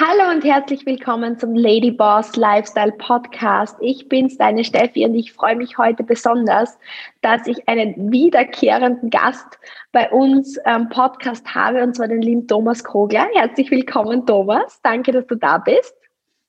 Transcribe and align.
Hallo 0.00 0.30
und 0.30 0.44
herzlich 0.44 0.86
willkommen 0.86 1.38
zum 1.38 1.54
Lady 1.54 1.90
Boss 1.90 2.34
Lifestyle 2.34 2.92
Podcast. 2.92 3.76
Ich 3.82 4.08
bin's, 4.08 4.38
deine 4.38 4.64
Steffi, 4.64 5.04
und 5.04 5.14
ich 5.14 5.34
freue 5.34 5.56
mich 5.56 5.76
heute 5.76 6.02
besonders, 6.02 6.78
dass 7.20 7.46
ich 7.46 7.68
einen 7.68 8.10
wiederkehrenden 8.10 9.10
Gast 9.10 9.58
bei 9.92 10.10
uns 10.10 10.56
am 10.60 10.88
Podcast 10.88 11.54
habe, 11.54 11.82
und 11.82 11.96
zwar 11.96 12.08
den 12.08 12.22
lieben 12.22 12.48
Thomas 12.48 12.82
Kogler. 12.82 13.28
Herzlich 13.34 13.70
willkommen, 13.70 14.24
Thomas. 14.24 14.80
Danke, 14.82 15.12
dass 15.12 15.26
du 15.26 15.34
da 15.34 15.58
bist. 15.58 15.94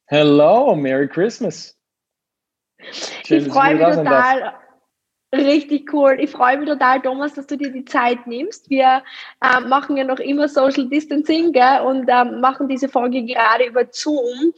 Hello, 0.05 0.73
Merry 0.73 1.09
Christmas. 1.09 1.77
Schön, 3.25 3.47
ich 3.47 3.51
freue 3.51 3.75
mich 3.75 3.83
total. 3.97 4.53
Richtig 5.33 5.93
cool. 5.93 6.17
Ich 6.19 6.29
freue 6.31 6.57
mich 6.57 6.67
total, 6.67 7.01
Thomas, 7.01 7.33
dass 7.33 7.47
du 7.47 7.55
dir 7.55 7.71
die 7.71 7.85
Zeit 7.85 8.27
nimmst. 8.27 8.69
Wir 8.69 9.01
äh, 9.41 9.61
machen 9.61 9.95
ja 9.95 10.03
noch 10.03 10.19
immer 10.19 10.49
Social 10.49 10.89
Distancing 10.89 11.53
gell, 11.53 11.79
und 11.85 12.05
äh, 12.09 12.25
machen 12.25 12.67
diese 12.67 12.89
Folge 12.89 13.23
gerade 13.23 13.67
über 13.67 13.85
Zoom. 13.91 14.53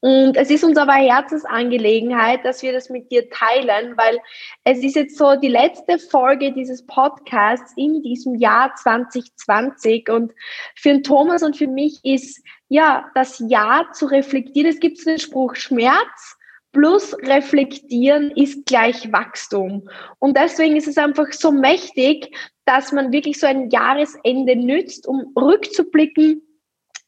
Und 0.00 0.36
es 0.36 0.50
ist 0.50 0.64
uns 0.64 0.76
aber 0.76 0.92
Herzensangelegenheit, 0.92 2.44
dass 2.44 2.62
wir 2.62 2.74
das 2.74 2.90
mit 2.90 3.10
dir 3.10 3.30
teilen, 3.30 3.96
weil 3.96 4.18
es 4.64 4.84
ist 4.84 4.96
jetzt 4.96 5.16
so 5.16 5.34
die 5.34 5.48
letzte 5.48 5.98
Folge 5.98 6.52
dieses 6.52 6.84
Podcasts 6.84 7.72
in 7.76 8.02
diesem 8.02 8.34
Jahr 8.34 8.74
2020. 8.74 10.10
Und 10.10 10.34
für 10.74 10.90
den 10.90 11.02
Thomas 11.04 11.42
und 11.42 11.56
für 11.56 11.68
mich 11.68 12.00
ist 12.04 12.44
ja 12.68 13.10
das 13.14 13.42
Jahr 13.48 13.92
zu 13.92 14.04
reflektieren. 14.04 14.70
Es 14.70 14.78
gibt 14.78 15.04
den 15.06 15.18
Spruch 15.18 15.54
Schmerz 15.54 16.37
plus 16.78 17.12
reflektieren 17.24 18.30
ist 18.30 18.64
gleich 18.64 19.12
Wachstum. 19.12 19.88
Und 20.20 20.36
deswegen 20.36 20.76
ist 20.76 20.86
es 20.86 20.96
einfach 20.96 21.32
so 21.32 21.50
mächtig, 21.50 22.32
dass 22.66 22.92
man 22.92 23.10
wirklich 23.10 23.40
so 23.40 23.48
ein 23.48 23.68
Jahresende 23.70 24.54
nützt, 24.54 25.08
um 25.08 25.32
rückzublicken, 25.36 26.40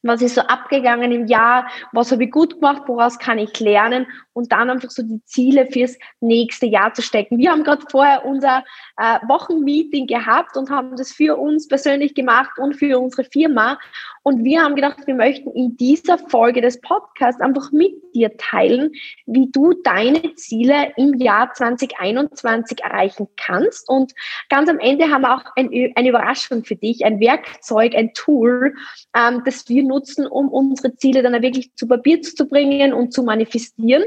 was 0.03 0.21
ist 0.21 0.35
so 0.35 0.41
abgegangen 0.41 1.13
im 1.13 1.27
Jahr, 1.27 1.69
was 1.93 2.11
habe 2.11 2.25
ich 2.25 2.31
gut 2.31 2.55
gemacht, 2.55 2.83
woraus 2.87 3.17
kann 3.17 3.37
ich 3.37 3.57
lernen 3.61 4.07
und 4.33 4.51
dann 4.51 4.69
einfach 4.69 4.91
so 4.91 5.03
die 5.03 5.23
Ziele 5.25 5.67
fürs 5.71 5.97
nächste 6.19 6.65
Jahr 6.65 6.93
zu 6.93 7.01
stecken. 7.01 7.37
Wir 7.37 7.51
haben 7.51 7.63
gerade 7.63 7.83
vorher 7.89 8.25
unser 8.25 8.63
äh, 8.97 9.19
Wochenmeeting 9.27 10.07
gehabt 10.07 10.57
und 10.57 10.69
haben 10.69 10.95
das 10.95 11.11
für 11.11 11.37
uns 11.37 11.67
persönlich 11.67 12.13
gemacht 12.13 12.57
und 12.57 12.75
für 12.75 12.99
unsere 12.99 13.23
Firma 13.23 13.77
und 14.23 14.43
wir 14.43 14.61
haben 14.61 14.75
gedacht, 14.75 14.99
wir 15.07 15.15
möchten 15.15 15.49
in 15.51 15.77
dieser 15.77 16.19
Folge 16.19 16.61
des 16.61 16.79
Podcasts 16.81 17.41
einfach 17.41 17.71
mit 17.71 17.93
dir 18.13 18.37
teilen, 18.37 18.91
wie 19.25 19.49
du 19.51 19.73
deine 19.83 20.35
Ziele 20.35 20.91
im 20.95 21.15
Jahr 21.15 21.51
2021 21.53 22.83
erreichen 22.83 23.27
kannst. 23.35 23.89
Und 23.89 24.13
ganz 24.49 24.69
am 24.69 24.77
Ende 24.77 25.09
haben 25.09 25.21
wir 25.21 25.33
auch 25.33 25.43
ein, 25.55 25.71
eine 25.95 26.09
Überraschung 26.09 26.63
für 26.63 26.75
dich, 26.75 27.03
ein 27.03 27.19
Werkzeug, 27.19 27.95
ein 27.95 28.13
Tool, 28.13 28.75
ähm, 29.15 29.41
das 29.43 29.67
wir 29.69 29.83
nutzen, 29.83 30.27
um 30.27 30.49
unsere 30.49 30.95
Ziele 30.95 31.23
dann 31.23 31.41
wirklich 31.41 31.73
zu 31.75 31.87
Papier 31.87 32.21
zu 32.21 32.47
bringen 32.47 32.93
und 32.93 33.13
zu 33.13 33.23
manifestieren. 33.23 34.03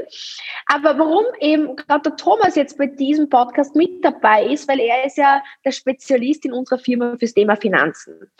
Aber 0.67 0.97
warum 0.97 1.25
eben 1.39 1.75
gerade 1.75 2.09
der 2.09 2.15
Thomas 2.15 2.55
jetzt 2.55 2.77
bei 2.77 2.87
diesem 2.87 3.29
Podcast 3.29 3.75
mit 3.75 4.03
dabei 4.03 4.45
ist, 4.45 4.67
weil 4.67 4.79
er 4.79 5.05
ist 5.05 5.17
ja 5.17 5.43
der 5.63 5.71
Spezialist 5.71 6.45
in 6.45 6.53
unserer 6.53 6.79
Firma 6.79 7.15
fürs 7.17 7.33
Thema 7.33 7.55
Finanzen. 7.55 8.31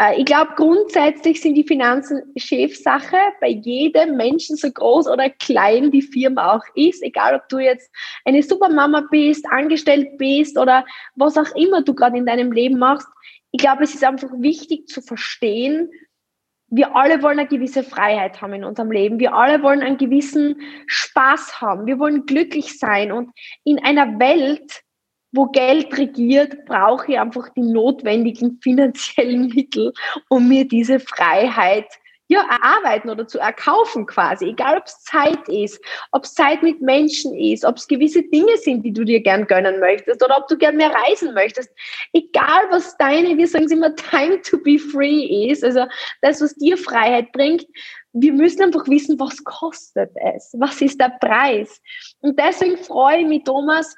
Äh, 0.00 0.18
ich 0.18 0.24
glaube, 0.24 0.52
grundsätzlich 0.56 1.40
sind 1.40 1.54
die 1.54 1.64
Finanzen 1.64 2.22
Chefsache 2.36 3.16
bei 3.40 3.48
jedem 3.48 4.16
Menschen, 4.16 4.56
so 4.56 4.70
groß 4.70 5.08
oder 5.08 5.30
klein 5.30 5.90
die 5.90 6.02
Firma 6.02 6.54
auch 6.54 6.64
ist, 6.74 7.02
egal 7.02 7.34
ob 7.34 7.48
du 7.48 7.58
jetzt 7.58 7.90
eine 8.24 8.42
Supermama 8.42 9.06
bist, 9.10 9.46
angestellt 9.50 10.18
bist 10.18 10.58
oder 10.58 10.84
was 11.14 11.36
auch 11.36 11.54
immer 11.56 11.82
du 11.82 11.94
gerade 11.94 12.16
in 12.16 12.26
deinem 12.26 12.52
Leben 12.52 12.78
machst. 12.78 13.08
Ich 13.52 13.60
glaube, 13.60 13.84
es 13.84 13.94
ist 13.94 14.04
einfach 14.04 14.30
wichtig 14.38 14.88
zu 14.88 15.00
verstehen, 15.00 15.90
wir 16.68 16.96
alle 16.96 17.22
wollen 17.22 17.38
eine 17.38 17.48
gewisse 17.48 17.82
Freiheit 17.82 18.40
haben 18.40 18.54
in 18.54 18.64
unserem 18.64 18.90
Leben. 18.90 19.18
Wir 19.18 19.34
alle 19.34 19.62
wollen 19.62 19.82
einen 19.82 19.98
gewissen 19.98 20.60
Spaß 20.86 21.60
haben. 21.60 21.86
Wir 21.86 21.98
wollen 21.98 22.26
glücklich 22.26 22.78
sein. 22.78 23.12
Und 23.12 23.30
in 23.64 23.78
einer 23.84 24.18
Welt, 24.18 24.82
wo 25.32 25.46
Geld 25.46 25.96
regiert, 25.96 26.64
brauche 26.64 27.12
ich 27.12 27.18
einfach 27.18 27.48
die 27.50 27.62
notwendigen 27.62 28.58
finanziellen 28.62 29.48
Mittel, 29.48 29.92
um 30.28 30.48
mir 30.48 30.66
diese 30.66 31.00
Freiheit 31.00 31.86
ja, 32.28 32.42
erarbeiten 32.50 33.10
oder 33.10 33.26
zu 33.26 33.38
erkaufen 33.38 34.06
quasi. 34.06 34.46
Egal, 34.46 34.78
ob 34.78 34.86
es 34.86 35.02
Zeit 35.02 35.48
ist, 35.48 35.82
ob 36.12 36.24
es 36.24 36.34
Zeit 36.34 36.62
mit 36.62 36.80
Menschen 36.80 37.34
ist, 37.34 37.64
ob 37.64 37.76
es 37.76 37.86
gewisse 37.86 38.22
Dinge 38.22 38.56
sind, 38.56 38.82
die 38.82 38.92
du 38.92 39.04
dir 39.04 39.20
gern 39.20 39.46
gönnen 39.46 39.78
möchtest 39.80 40.24
oder 40.24 40.38
ob 40.38 40.48
du 40.48 40.56
gern 40.56 40.76
mehr 40.76 40.90
reisen 40.90 41.34
möchtest. 41.34 41.70
Egal, 42.12 42.66
was 42.70 42.96
deine, 42.96 43.36
wir 43.36 43.46
sagen 43.46 43.66
es 43.66 43.72
immer, 43.72 43.94
time 43.94 44.40
to 44.40 44.58
be 44.58 44.78
free 44.78 45.50
ist, 45.50 45.62
also 45.62 45.86
das, 46.22 46.40
was 46.40 46.54
dir 46.54 46.78
Freiheit 46.78 47.30
bringt, 47.32 47.66
wir 48.14 48.32
müssen 48.32 48.62
einfach 48.62 48.86
wissen, 48.88 49.18
was 49.18 49.42
kostet 49.42 50.10
es? 50.34 50.54
Was 50.58 50.80
ist 50.80 51.00
der 51.00 51.18
Preis? 51.20 51.82
Und 52.20 52.38
deswegen 52.38 52.78
freue 52.78 53.18
ich 53.18 53.26
mich, 53.26 53.42
Thomas, 53.44 53.96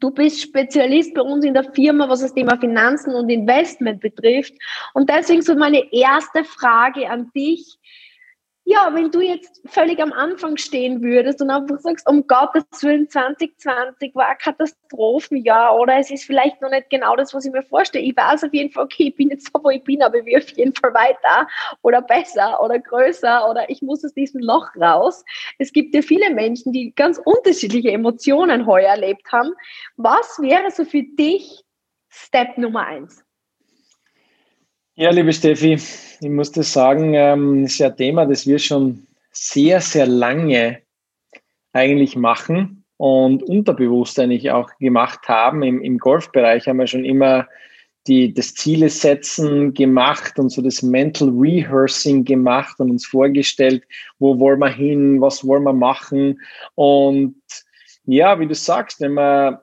Du 0.00 0.10
bist 0.10 0.40
Spezialist 0.40 1.14
bei 1.14 1.20
uns 1.20 1.44
in 1.44 1.54
der 1.54 1.72
Firma, 1.72 2.08
was 2.08 2.20
das 2.20 2.34
Thema 2.34 2.58
Finanzen 2.58 3.14
und 3.14 3.28
Investment 3.28 4.00
betrifft. 4.00 4.54
Und 4.92 5.08
deswegen 5.08 5.42
so 5.42 5.54
meine 5.54 5.92
erste 5.92 6.44
Frage 6.44 7.08
an 7.08 7.30
dich 7.34 7.78
ja, 8.66 8.90
wenn 8.94 9.10
du 9.10 9.20
jetzt 9.20 9.60
völlig 9.66 10.00
am 10.00 10.12
Anfang 10.12 10.56
stehen 10.56 11.02
würdest 11.02 11.42
und 11.42 11.50
einfach 11.50 11.78
sagst, 11.80 12.08
um 12.08 12.26
Gottes 12.26 12.64
Willen, 12.80 13.10
2020 13.10 14.14
war 14.14 14.28
ein 14.28 14.38
Katastrophenjahr 14.38 15.78
oder 15.78 15.98
es 15.98 16.10
ist 16.10 16.24
vielleicht 16.24 16.62
noch 16.62 16.70
nicht 16.70 16.88
genau 16.88 17.14
das, 17.14 17.34
was 17.34 17.44
ich 17.44 17.52
mir 17.52 17.62
vorstelle. 17.62 18.04
Ich 18.04 18.16
weiß 18.16 18.44
auf 18.44 18.54
jeden 18.54 18.72
Fall, 18.72 18.84
okay, 18.84 19.08
ich 19.08 19.16
bin 19.16 19.28
jetzt 19.28 19.52
so, 19.52 19.62
wo 19.62 19.68
ich 19.68 19.84
bin, 19.84 20.02
aber 20.02 20.18
ich 20.18 20.24
will 20.24 20.38
auf 20.38 20.48
jeden 20.56 20.74
Fall 20.74 20.94
weiter 20.94 21.46
oder 21.82 22.00
besser 22.00 22.58
oder 22.62 22.78
größer 22.78 23.50
oder 23.50 23.68
ich 23.68 23.82
muss 23.82 24.02
aus 24.02 24.14
diesem 24.14 24.40
Loch 24.40 24.74
raus. 24.76 25.24
Es 25.58 25.70
gibt 25.72 25.94
ja 25.94 26.00
viele 26.00 26.30
Menschen, 26.30 26.72
die 26.72 26.94
ganz 26.94 27.20
unterschiedliche 27.22 27.90
Emotionen 27.90 28.66
heuer 28.66 28.88
erlebt 28.88 29.30
haben. 29.30 29.52
Was 29.96 30.38
wäre 30.40 30.70
so 30.70 30.86
für 30.86 31.02
dich 31.02 31.64
Step 32.08 32.56
Nummer 32.56 32.86
eins? 32.86 33.23
Ja, 34.96 35.10
liebe 35.10 35.32
Steffi, 35.32 35.72
ich 35.72 36.20
muss 36.30 36.52
das 36.52 36.72
sagen, 36.72 37.14
ähm, 37.14 37.64
ist 37.64 37.78
ja 37.78 37.88
ein 37.88 37.96
Thema, 37.96 38.26
das 38.26 38.46
wir 38.46 38.60
schon 38.60 39.08
sehr, 39.32 39.80
sehr 39.80 40.06
lange 40.06 40.82
eigentlich 41.72 42.14
machen 42.14 42.84
und 42.96 43.42
unterbewusst 43.42 44.20
eigentlich 44.20 44.52
auch 44.52 44.70
gemacht 44.78 45.26
haben. 45.26 45.64
Im, 45.64 45.82
im 45.82 45.98
Golfbereich 45.98 46.68
haben 46.68 46.76
wir 46.76 46.86
schon 46.86 47.04
immer 47.04 47.48
die, 48.06 48.32
das 48.32 48.54
Ziele 48.54 48.88
setzen 48.88 49.74
gemacht 49.74 50.38
und 50.38 50.50
so 50.50 50.62
das 50.62 50.80
Mental 50.80 51.28
Rehearsing 51.28 52.24
gemacht 52.24 52.78
und 52.78 52.90
uns 52.90 53.04
vorgestellt, 53.04 53.82
wo 54.20 54.38
wollen 54.38 54.60
wir 54.60 54.70
hin, 54.70 55.20
was 55.20 55.44
wollen 55.44 55.64
wir 55.64 55.72
machen. 55.72 56.40
Und 56.76 57.34
ja, 58.04 58.38
wie 58.38 58.46
du 58.46 58.54
sagst, 58.54 59.00
wenn 59.00 59.14
man 59.14 59.58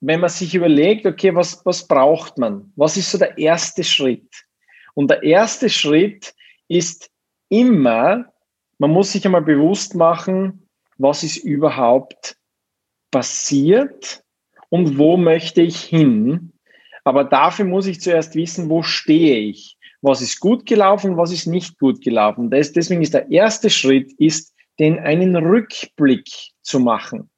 wenn 0.00 0.20
man 0.20 0.30
sich 0.30 0.54
überlegt, 0.54 1.06
okay, 1.06 1.34
was, 1.34 1.64
was 1.64 1.86
braucht 1.86 2.38
man? 2.38 2.72
Was 2.76 2.96
ist 2.96 3.10
so 3.10 3.18
der 3.18 3.36
erste 3.36 3.84
Schritt? 3.84 4.44
Und 4.94 5.10
der 5.10 5.22
erste 5.22 5.68
Schritt 5.68 6.34
ist 6.68 7.10
immer, 7.48 8.32
man 8.78 8.90
muss 8.90 9.12
sich 9.12 9.24
einmal 9.24 9.42
bewusst 9.42 9.94
machen, 9.94 10.66
was 10.96 11.22
ist 11.22 11.36
überhaupt 11.38 12.36
passiert 13.10 14.22
und 14.70 14.98
wo 14.98 15.16
möchte 15.16 15.62
ich 15.62 15.82
hin. 15.82 16.52
Aber 17.04 17.24
dafür 17.24 17.64
muss 17.64 17.86
ich 17.86 18.00
zuerst 18.00 18.34
wissen, 18.34 18.70
wo 18.70 18.82
stehe 18.82 19.38
ich? 19.38 19.76
Was 20.02 20.22
ist 20.22 20.40
gut 20.40 20.64
gelaufen, 20.64 21.16
was 21.16 21.32
ist 21.32 21.46
nicht 21.46 21.78
gut 21.78 22.02
gelaufen? 22.02 22.50
deswegen 22.50 23.02
ist 23.02 23.14
der 23.14 23.30
erste 23.30 23.68
Schritt, 23.68 24.12
ist, 24.18 24.54
den 24.78 24.98
einen 24.98 25.36
Rückblick 25.36 26.26
zu 26.62 26.80
machen. 26.80 27.28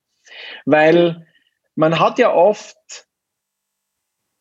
Weil 0.65 1.27
man 1.75 1.99
hat 1.99 2.19
ja 2.19 2.33
oft, 2.33 2.77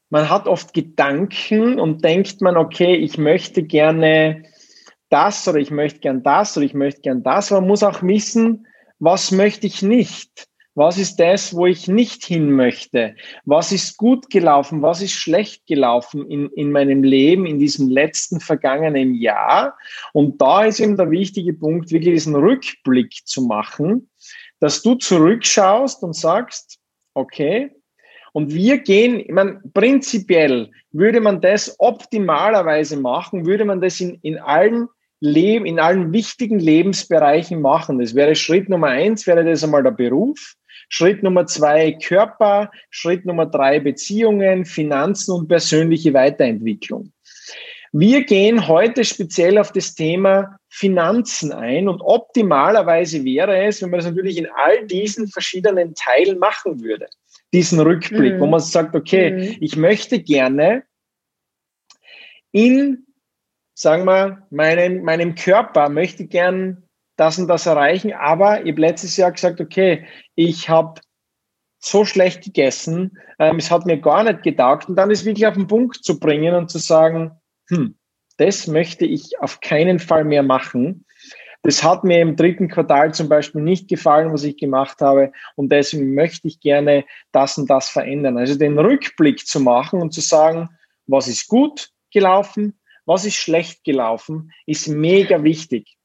man 0.10 0.30
hat 0.30 0.48
oft 0.48 0.74
Gedanken 0.74 1.80
und 1.80 2.04
denkt 2.04 2.42
man, 2.42 2.58
okay, 2.58 2.96
ich 2.96 3.18
möchte 3.18 3.64
gerne 3.64 4.44
das 5.10 5.48
oder 5.48 5.60
ich 5.60 5.72
möchte 5.72 6.00
gern 6.00 6.24
das 6.24 6.58
oder 6.58 6.66
ich 6.66 6.74
möchte 6.74 7.02
gern 7.02 7.24
das, 7.24 7.52
man 7.52 7.68
muss 7.68 7.84
auch 7.84 8.02
wissen, 8.04 8.68
was 9.00 9.32
möchte 9.32 9.68
ich 9.68 9.82
nicht? 9.82 10.48
Was 10.74 10.98
ist 10.98 11.18
das, 11.18 11.54
wo 11.54 11.66
ich 11.66 11.90
nicht 11.90 12.24
hin 12.24 12.52
möchte? 12.52 13.16
Was 13.44 13.74
ist 13.74 13.98
gut 13.98 14.30
gelaufen? 14.30 14.82
Was 14.82 15.02
ist 15.02 15.12
schlecht 15.12 15.68
gelaufen 15.68 16.26
in, 16.30 16.50
in 16.52 16.72
meinem 16.72 17.04
Leben, 17.04 17.46
in 17.46 17.60
diesem 17.60 17.90
letzten 17.90 18.40
vergangenen 18.40 19.16
Jahr? 19.16 19.78
Und 20.14 20.42
da 20.42 20.64
ist 20.64 20.80
eben 20.80 20.96
der 20.96 21.12
wichtige 21.12 21.54
Punkt, 21.54 21.92
wirklich 21.92 22.14
diesen 22.14 22.36
Rückblick 22.36 23.14
zu 23.26 23.42
machen, 23.42 24.10
dass 24.62 24.82
du 24.82 24.96
zurückschaust 24.96 26.04
und 26.04 26.16
sagst, 26.16 26.81
Okay. 27.14 27.72
Und 28.34 28.54
wir 28.54 28.78
gehen, 28.78 29.20
ich 29.20 29.32
meine, 29.32 29.62
prinzipiell 29.74 30.70
würde 30.92 31.20
man 31.20 31.42
das 31.42 31.76
optimalerweise 31.80 32.98
machen, 32.98 33.46
würde 33.46 33.66
man 33.66 33.82
das 33.82 34.00
in, 34.00 34.18
in 34.22 34.38
allen 34.38 34.88
Leben, 35.20 35.66
in 35.66 35.80
allen 35.80 36.14
wichtigen 36.14 36.60
Lebensbereichen 36.60 37.62
machen. 37.62 38.00
Das 38.00 38.16
wäre 38.16 38.36
Schritt 38.36 38.70
Nummer 38.70 38.88
eins, 38.88 39.28
wäre 39.28 39.44
das 39.44 39.64
einmal 39.64 39.84
der 39.84 39.92
Beruf. 39.92 40.56
Schritt 40.90 41.24
Nummer 41.24 41.46
zwei 41.46 41.92
Körper. 41.94 42.72
Schritt 42.90 43.26
Nummer 43.26 43.46
drei 43.46 43.80
Beziehungen, 43.80 44.66
Finanzen 44.66 45.34
und 45.34 45.48
persönliche 45.48 46.14
Weiterentwicklung. 46.14 47.12
Wir 47.94 48.24
gehen 48.24 48.68
heute 48.70 49.04
speziell 49.04 49.58
auf 49.58 49.74
das 49.74 49.96
Thema 49.96 50.58
Finanzen 50.70 51.52
ein 51.52 51.90
und 51.90 52.00
optimalerweise 52.00 53.26
wäre 53.26 53.66
es, 53.66 53.82
wenn 53.82 53.90
man 53.90 54.00
das 54.00 54.08
natürlich 54.08 54.38
in 54.38 54.48
all 54.48 54.88
diesen 54.88 55.28
verschiedenen 55.28 55.94
Teilen 55.94 56.40
machen 56.40 56.82
würde. 56.82 57.08
Diesen 57.54 57.82
Rückblick, 57.82 58.36
mhm. 58.36 58.40
wo 58.40 58.46
man 58.46 58.62
sagt, 58.62 58.96
okay, 58.96 59.32
mhm. 59.32 59.58
ich 59.60 59.76
möchte 59.76 60.22
gerne 60.22 60.84
in, 62.54 63.06
sagen 63.74 64.06
wir, 64.06 64.48
meinem, 64.52 65.04
meinem 65.04 65.36
Körper, 65.36 65.90
möchte 65.90 66.28
gern 66.28 66.84
das 67.18 67.38
und 67.38 67.50
das 67.50 67.66
erreichen, 67.66 68.14
aber 68.14 68.64
ich 68.64 68.72
habe 68.72 68.82
letztes 68.82 69.18
Jahr 69.18 69.34
gesagt, 69.34 69.60
okay, 69.60 70.06
ich 70.36 70.70
habe 70.70 71.02
so 71.80 72.06
schlecht 72.06 72.44
gegessen, 72.44 73.18
ähm, 73.38 73.58
es 73.58 73.70
hat 73.70 73.86
mir 73.86 74.00
gar 74.00 74.24
nicht 74.24 74.44
gedacht 74.44 74.88
und 74.88 74.96
dann 74.96 75.12
ist 75.12 75.26
wirklich 75.26 75.46
auf 75.46 75.56
den 75.56 75.68
Punkt 75.68 76.04
zu 76.04 76.20
bringen 76.20 76.56
und 76.56 76.70
zu 76.70 76.78
sagen, 76.78 77.41
hm, 77.72 77.96
das 78.38 78.68
möchte 78.68 79.06
ich 79.06 79.40
auf 79.40 79.62
keinen 79.62 80.00
Fall 80.00 80.26
mehr 80.26 80.44
machen. 80.44 81.06
Das 81.64 81.84
hat 81.84 82.04
mir 82.04 82.22
im 82.22 82.36
dritten 82.36 82.68
Quartal 82.68 83.14
zum 83.14 83.30
Beispiel 83.30 83.62
nicht 83.62 83.88
gefallen, 83.88 84.34
was 84.34 84.44
ich 84.44 84.58
gemacht 84.58 85.00
habe. 85.00 85.32
Und 85.56 85.72
deswegen 85.72 86.16
möchte 86.16 86.48
ich 86.48 86.60
gerne 86.60 87.06
das 87.32 87.58
und 87.58 87.70
das 87.70 87.90
verändern. 87.90 88.38
Also 88.38 88.58
den 88.58 88.80
Rückblick 88.80 89.46
zu 89.46 89.60
machen 89.60 90.02
und 90.02 90.14
zu 90.14 90.22
sagen, 90.22 90.70
was 91.08 91.28
ist 91.28 91.48
gut 91.48 91.90
gelaufen, 92.12 92.80
was 93.06 93.26
ist 93.26 93.36
schlecht 93.36 93.84
gelaufen, 93.84 94.52
ist 94.66 94.88
mega 94.88 95.44
wichtig. 95.44 95.98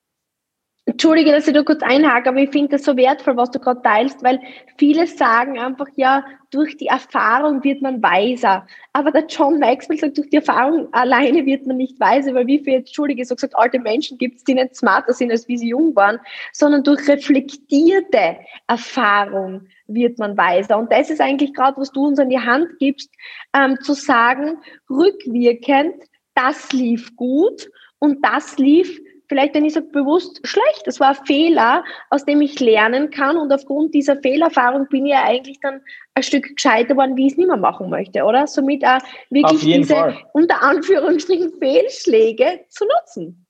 Entschuldige, 0.89 1.33
dass 1.33 1.49
ich 1.49 1.53
da 1.53 1.65
kurz 1.65 1.83
einhake, 1.83 2.29
aber 2.29 2.39
ich 2.39 2.51
finde 2.51 2.69
das 2.69 2.85
so 2.85 2.97
wertvoll, 2.97 3.37
was 3.37 3.51
du 3.51 3.59
gerade 3.59 3.83
teilst, 3.83 4.23
weil 4.23 4.39
viele 4.79 5.09
sagen 5.09 5.59
einfach, 5.59 5.89
ja, 5.97 6.25
durch 6.53 6.77
die 6.77 6.87
Erfahrung 6.87 7.65
wird 7.65 7.83
man 7.83 8.01
weiser. 8.05 8.65
Aber 8.93 9.11
der 9.11 9.27
John 9.27 9.59
Maxwell 9.59 9.99
sagt, 9.99 10.17
durch 10.17 10.31
die 10.31 10.37
Erfahrung 10.37 10.87
alleine 10.93 11.45
wird 11.45 11.67
man 11.67 11.79
nicht 11.79 11.99
weiser, 11.99 12.35
weil 12.35 12.47
wie 12.47 12.61
viele, 12.61 12.77
Entschuldige, 12.77 13.25
so 13.25 13.35
gesagt, 13.35 13.57
alte 13.57 13.81
Menschen 13.81 14.17
gibt 14.17 14.37
es, 14.37 14.45
die 14.45 14.55
nicht 14.55 14.77
smarter 14.77 15.13
sind, 15.13 15.33
als 15.33 15.49
wie 15.49 15.59
sie 15.59 15.71
jung 15.71 15.97
waren, 15.97 16.21
sondern 16.53 16.85
durch 16.85 17.09
reflektierte 17.09 18.37
Erfahrung 18.69 19.67
wird 19.89 20.21
man 20.21 20.37
weiser. 20.37 20.79
Und 20.79 20.93
das 20.93 21.11
ist 21.11 21.21
eigentlich 21.21 21.53
gerade, 21.53 21.81
was 21.81 21.91
du 21.91 22.07
uns 22.07 22.21
an 22.21 22.31
die 22.31 22.39
Hand 22.39 22.79
gibst, 22.79 23.11
ähm, 23.55 23.77
zu 23.81 23.93
sagen, 23.93 24.59
rückwirkend, 24.89 25.97
das 26.37 26.71
lief 26.73 27.17
gut 27.17 27.69
und 27.99 28.25
das 28.25 28.57
lief 28.57 29.01
vielleicht, 29.29 29.55
wenn 29.55 29.65
ich 29.65 29.75
sage, 29.75 29.87
bewusst 29.87 30.41
schlecht. 30.45 30.83
Das 30.85 31.01
war 31.01 31.11
ein 31.11 31.27
Fehler, 31.27 31.85
aus 32.11 32.25
dem 32.25 32.41
ich 32.41 32.59
lernen 32.61 33.11
kann. 33.11 33.37
Und 33.37 33.53
aufgrund 33.53 33.95
dieser 33.95 34.17
Fehlerfahrung 34.17 34.87
bin 34.89 35.07
ich 35.07 35.13
ja 35.13 35.25
eigentlich 35.25 35.59
dann 35.61 35.81
ein 36.15 36.23
Stück 36.23 36.55
gescheiter 36.55 36.95
geworden, 36.95 37.17
wie 37.17 37.27
ich 37.27 37.33
es 37.33 37.39
nicht 37.39 37.49
mehr 37.49 37.57
machen 37.57 37.91
möchte, 37.91 38.25
oder? 38.25 38.47
Somit 38.47 38.85
auch 38.85 39.01
wirklich 39.31 39.61
diese 39.61 39.95
Fall. 39.95 40.17
unter 40.33 40.63
Anführungsstrichen 40.63 41.53
Fehlschläge 41.59 42.65
zu 42.69 42.85
nutzen. 42.85 43.47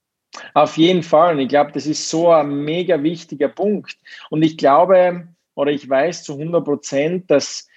Auf 0.53 0.77
jeden 0.77 1.03
Fall. 1.03 1.35
Und 1.35 1.39
ich 1.39 1.49
glaube, 1.49 1.71
das 1.71 1.85
ist 1.85 2.09
so 2.09 2.29
ein 2.29 2.63
mega 2.63 3.01
wichtiger 3.01 3.47
Punkt. 3.47 3.97
Und 4.29 4.43
ich 4.43 4.57
glaube, 4.57 5.27
oder 5.55 5.71
ich 5.71 5.89
weiß 5.89 6.23
zu 6.23 6.33
100 6.33 6.63
Prozent, 6.63 7.31
dass 7.31 7.67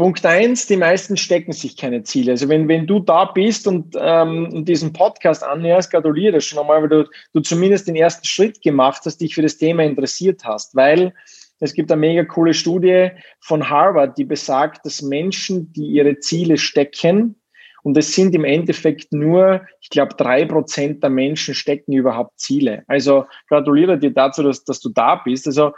Punkt 0.00 0.24
eins, 0.24 0.66
die 0.66 0.78
meisten 0.78 1.18
stecken 1.18 1.52
sich 1.52 1.76
keine 1.76 2.02
Ziele. 2.04 2.30
Also 2.30 2.48
wenn, 2.48 2.68
wenn 2.68 2.86
du 2.86 3.00
da 3.00 3.26
bist 3.26 3.66
und 3.66 3.94
ähm, 4.00 4.64
diesen 4.64 4.94
Podcast 4.94 5.44
anhörst, 5.44 5.90
gratuliere 5.90 6.32
das 6.32 6.46
schon 6.46 6.58
einmal, 6.58 6.80
weil 6.80 6.88
du, 6.88 7.10
du 7.34 7.40
zumindest 7.40 7.86
den 7.86 7.96
ersten 7.96 8.26
Schritt 8.26 8.62
gemacht 8.62 9.02
hast, 9.04 9.18
dich 9.18 9.34
für 9.34 9.42
das 9.42 9.58
Thema 9.58 9.84
interessiert 9.84 10.42
hast. 10.42 10.74
Weil 10.74 11.12
es 11.58 11.74
gibt 11.74 11.92
eine 11.92 12.00
mega 12.00 12.24
coole 12.24 12.54
Studie 12.54 13.10
von 13.40 13.68
Harvard, 13.68 14.16
die 14.16 14.24
besagt, 14.24 14.86
dass 14.86 15.02
Menschen, 15.02 15.70
die 15.74 15.88
ihre 15.88 16.18
Ziele 16.18 16.56
stecken, 16.56 17.36
und 17.82 17.96
es 17.96 18.14
sind 18.14 18.34
im 18.34 18.44
Endeffekt 18.44 19.12
nur, 19.12 19.66
ich 19.80 19.88
glaube, 19.88 20.14
drei 20.14 20.44
Prozent 20.44 21.02
der 21.02 21.10
Menschen 21.10 21.54
stecken 21.54 21.92
überhaupt 21.92 22.38
Ziele. 22.38 22.84
Also 22.86 23.24
gratuliere 23.48 23.98
dir 23.98 24.10
dazu, 24.10 24.42
dass, 24.42 24.64
dass 24.64 24.80
du 24.80 24.90
da 24.90 25.16
bist. 25.16 25.46
Also 25.46 25.72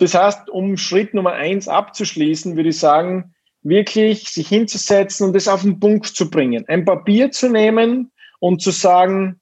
das 0.00 0.14
heißt, 0.14 0.48
um 0.48 0.78
Schritt 0.78 1.12
Nummer 1.12 1.32
eins 1.34 1.68
abzuschließen, 1.68 2.56
würde 2.56 2.70
ich 2.70 2.78
sagen, 2.78 3.34
wirklich 3.62 4.30
sich 4.30 4.48
hinzusetzen 4.48 5.28
und 5.28 5.36
es 5.36 5.46
auf 5.46 5.60
den 5.60 5.78
Punkt 5.78 6.06
zu 6.06 6.30
bringen. 6.30 6.64
Ein 6.68 6.86
Papier 6.86 7.30
zu 7.30 7.50
nehmen 7.50 8.10
und 8.38 8.62
zu 8.62 8.70
sagen, 8.70 9.40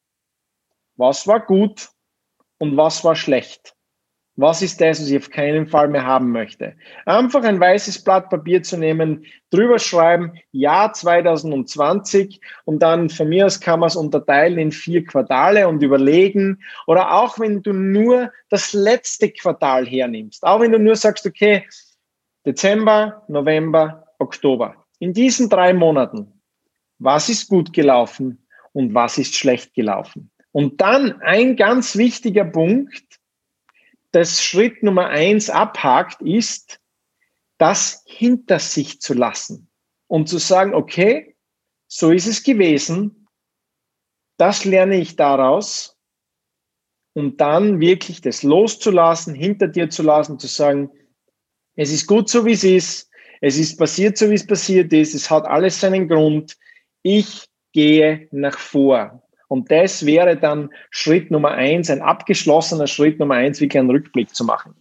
was 0.97 1.29
war 1.29 1.41
gut 1.47 1.89
und 2.59 2.77
was 2.77 3.05
war 3.05 3.15
schlecht. 3.15 3.77
Was 4.41 4.63
ist 4.63 4.81
das, 4.81 5.01
was 5.01 5.11
ich 5.11 5.17
auf 5.17 5.31
keinen 5.31 5.67
Fall 5.67 5.89
mehr 5.89 6.07
haben 6.07 6.31
möchte? 6.31 6.77
Einfach 7.07 7.43
ein 7.43 7.59
weißes 7.59 8.05
Blatt 8.05 8.31
Papier 8.31 8.63
zu 8.63 8.77
nehmen, 8.77 9.27
drüber 9.51 9.81
schreiben, 9.81 10.35
Jahr 10.53 10.93
2020 10.93 12.41
und 12.65 12.81
dann 12.81 13.11
von 13.11 13.29
mir 13.29 13.47
aus 13.47 13.59
kann 13.59 13.81
man 13.81 13.89
es 13.89 13.97
unterteilen 13.97 14.61
in 14.61 14.71
vier 14.71 15.05
Quartale 15.05 15.67
und 15.67 15.83
überlegen. 15.83 16.63
Oder 16.87 17.15
auch 17.15 17.41
wenn 17.41 17.65
du 17.65 17.73
nur 17.73 18.31
das 18.49 18.73
letzte 18.73 19.33
Quartal 19.33 19.85
hernimmst, 19.85 20.45
auch 20.45 20.61
wenn 20.61 20.71
du 20.71 20.79
nur 20.79 20.95
sagst, 20.95 21.27
okay, 21.27 21.67
Dezember, 22.47 23.25
November, 23.27 24.05
Oktober. 24.21 24.77
In 25.01 25.15
diesen 25.15 25.49
drei 25.49 25.75
Monaten, 25.75 26.41
was 27.01 27.29
ist 27.29 27.49
gut 27.49 27.73
gelaufen 27.73 28.47
und 28.73 28.95
was 28.95 29.19
ist 29.19 29.35
schlecht 29.35 29.75
gelaufen? 29.75 30.31
Und 30.53 30.81
dann 30.81 31.21
ein 31.23 31.57
ganz 31.57 31.97
wichtiger 31.97 32.45
Punkt, 32.45 33.18
das 34.13 34.43
Schritt 34.43 34.83
Nummer 34.83 35.09
eins 35.09 35.51
abhakt, 35.51 36.23
ist, 36.23 36.81
das 37.59 38.03
hinter 38.07 38.59
sich 38.59 39.01
zu 39.01 39.15
lassen 39.15 39.69
und 40.07 40.29
zu 40.29 40.39
sagen, 40.39 40.75
okay, 40.75 41.37
so 41.89 42.11
ist 42.11 42.27
es 42.27 42.43
gewesen, 42.43 43.27
das 44.37 44.65
lerne 44.65 44.97
ich 44.97 45.17
daraus 45.17 45.97
und 47.15 47.41
dann 47.41 47.81
wirklich 47.81 48.21
das 48.21 48.43
loszulassen, 48.43 49.35
hinter 49.35 49.67
dir 49.67 49.91
zu 49.91 50.03
lassen, 50.03 50.39
zu 50.39 50.47
sagen, 50.47 50.91
es 51.75 51.93
ist 51.93 52.07
gut 52.07 52.29
so, 52.29 52.45
wie 52.47 52.53
es 52.53 52.65
ist, 52.65 53.11
es 53.41 53.59
ist 53.59 53.77
passiert 53.77 54.17
so, 54.17 54.31
wie 54.31 54.35
es 54.35 54.47
passiert 54.47 54.93
ist, 54.93 55.15
es 55.15 55.31
hat 55.31 55.45
alles 55.47 55.81
seinen 55.81 56.09
Grund, 56.09 56.57
ich 57.03 57.47
gehe 57.73 58.29
nach 58.31 58.59
vor. 58.59 59.28
Und 59.49 59.71
das 59.71 60.05
wäre 60.05 60.37
dann 60.37 60.71
Schritt 60.91 61.31
Nummer 61.31 61.53
eins, 61.53 61.91
ein 61.91 62.03
abgeschlossener 62.03 62.87
Schritt 62.87 63.19
Nummer 63.19 63.35
eins, 63.35 63.61
wirklich 63.61 63.81
einen 63.81 63.91
Rückblick 63.91 64.35
zu 64.35 64.45
machen. 64.45 64.75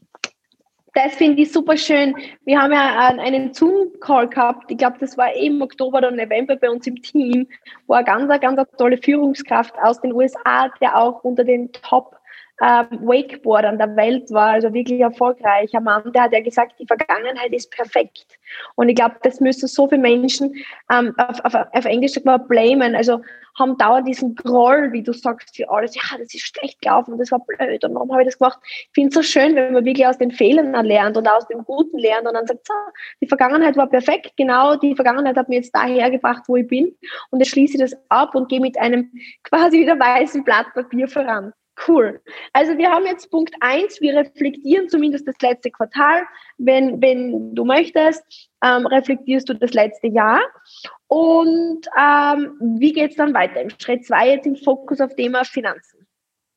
Das 0.94 1.16
finde 1.16 1.44
ich 1.44 1.52
super 1.52 1.78
schön. 1.78 2.16
Wir 2.46 2.60
haben 2.60 2.74
ja 2.74 3.10
einen 3.20 3.54
Zoom-Call 3.54 4.30
gehabt. 4.30 4.72
Ich 4.72 4.78
glaube, 4.78 4.98
das 5.00 5.16
war 5.16 5.34
eben 5.36 5.62
Oktober 5.62 6.00
oder 6.00 6.10
November 6.10 6.56
bei 6.56 6.72
uns 6.72 6.88
im 6.88 6.96
Team, 7.02 7.48
wo 7.86 7.94
eine 7.94 8.04
ganz, 8.04 8.42
ganz 8.42 8.72
tolle 8.78 8.98
Führungskraft 8.98 9.76
aus 9.80 10.02
den 10.02 10.12
USA, 10.12 10.70
der 10.82 10.98
auch 10.98 11.24
unter 11.24 11.44
den 11.44 11.72
Top 11.72 12.17
ähm, 12.62 12.88
Wakeboardern 13.02 13.78
der 13.78 13.96
Welt 13.96 14.32
war, 14.32 14.52
also 14.52 14.74
wirklich 14.74 15.00
erfolgreicher 15.00 15.80
Mann, 15.80 16.12
der 16.14 16.24
hat 16.24 16.34
ja 16.34 16.42
gesagt, 16.42 16.80
die 16.80 16.88
Vergangenheit 16.88 17.54
ist 17.54 17.72
perfekt. 17.72 18.40
Und 18.76 18.90
ich 18.90 18.96
glaube, 18.96 19.16
das 19.22 19.40
müssen 19.40 19.68
so 19.68 19.88
viele 19.88 20.02
Menschen 20.02 20.56
ähm, 20.92 21.14
auf, 21.18 21.44
auf, 21.44 21.54
auf 21.54 21.86
Englisch 21.86 22.14
sagt 22.14 22.26
man 22.26 22.48
blamen, 22.48 22.96
also 22.96 23.22
haben 23.58 23.78
dauernd 23.78 24.08
diesen 24.08 24.36
Groll, 24.36 24.92
wie 24.92 25.04
du 25.04 25.14
sagst, 25.14 25.56
für 25.56 25.70
alles, 25.70 25.96
ja, 25.96 26.18
das 26.18 26.34
ist 26.34 26.46
schlecht 26.46 26.82
gelaufen 26.82 27.18
das 27.18 27.32
war 27.32 27.40
blöd 27.40 27.84
und 27.84 27.96
warum 27.96 28.12
habe 28.12 28.22
ich 28.22 28.28
das 28.28 28.38
gemacht? 28.38 28.60
Ich 28.64 28.90
finde 28.94 29.10
es 29.10 29.16
so 29.16 29.22
schön, 29.24 29.56
wenn 29.56 29.74
man 29.74 29.86
wirklich 29.86 30.06
aus 30.06 30.18
den 30.18 30.32
Fehlern 30.32 30.74
lernt 30.86 31.18
und 31.18 31.28
aus 31.28 31.48
dem 31.48 31.64
Guten 31.64 31.98
lernt 31.98 32.28
und 32.28 32.34
dann 32.34 32.46
sagt, 32.46 32.68
so, 32.68 32.74
die 33.22 33.28
Vergangenheit 33.28 33.76
war 33.76 33.88
perfekt, 33.88 34.34
genau, 34.38 34.76
die 34.76 34.96
Vergangenheit 34.96 35.36
hat 35.36 35.50
mir 35.50 35.56
jetzt 35.56 35.76
daher 35.76 36.12
gebracht, 36.12 36.44
wo 36.48 36.56
ich 36.56 36.68
bin 36.68 36.96
und 37.32 37.40
jetzt 37.40 37.50
schließe 37.50 37.76
ich 37.76 37.82
das 37.82 37.98
ab 38.10 38.36
und 38.36 38.50
gehe 38.50 38.62
mit 38.62 38.78
einem 38.78 39.12
quasi 39.44 39.80
wieder 39.80 40.00
weißen 40.00 40.44
Blatt 40.44 40.68
Papier 40.74 41.08
voran. 41.08 41.54
Cool. 41.86 42.22
Also 42.54 42.78
wir 42.78 42.90
haben 42.90 43.06
jetzt 43.06 43.30
Punkt 43.30 43.54
eins. 43.60 44.02
wir 44.02 44.16
reflektieren 44.16 44.90
zumindest 44.90 45.28
das 45.28 45.36
letzte 45.42 45.70
Quartal. 45.70 46.24
Wenn, 46.58 47.02
wenn 47.02 47.54
du 47.54 47.66
möchtest, 47.66 48.24
ähm, 48.64 48.88
reflektierst 48.88 49.48
du 49.48 49.54
das 49.54 49.74
letzte 49.74 50.08
Jahr. 50.08 50.42
Und 51.08 51.86
ähm, 51.98 52.54
wie 52.80 52.94
geht 52.94 53.12
es 53.12 53.18
dann 53.18 53.34
weiter? 53.34 53.62
Im 53.62 53.70
Schritt 53.70 54.06
zwei 54.06 54.30
jetzt 54.30 54.48
im 54.48 54.56
Fokus 54.56 55.00
auf 55.00 55.16
Thema 55.16 55.44
Finanzen. 55.44 56.08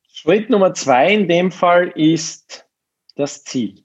Schritt 0.08 0.48
Nummer 0.48 0.72
zwei 0.74 1.12
in 1.12 1.28
dem 1.28 1.52
Fall 1.52 1.88
ist 1.94 2.66
das 3.16 3.44
Ziel. 3.44 3.84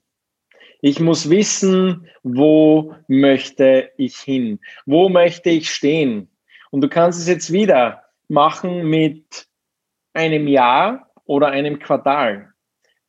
Ich 0.80 1.00
muss 1.00 1.28
wissen, 1.28 2.08
wo 2.22 2.94
möchte 3.08 3.90
ich 3.96 4.16
hin? 4.16 4.60
Wo 4.86 5.08
möchte 5.08 5.50
ich 5.50 5.70
stehen? 5.70 6.30
Und 6.70 6.80
du 6.80 6.88
kannst 6.88 7.20
es 7.20 7.28
jetzt 7.28 7.52
wieder 7.52 8.04
machen 8.28 8.88
mit 8.88 9.46
einem 10.14 10.48
Jahr 10.48 11.05
oder 11.26 11.48
einem 11.48 11.78
Quartal. 11.78 12.48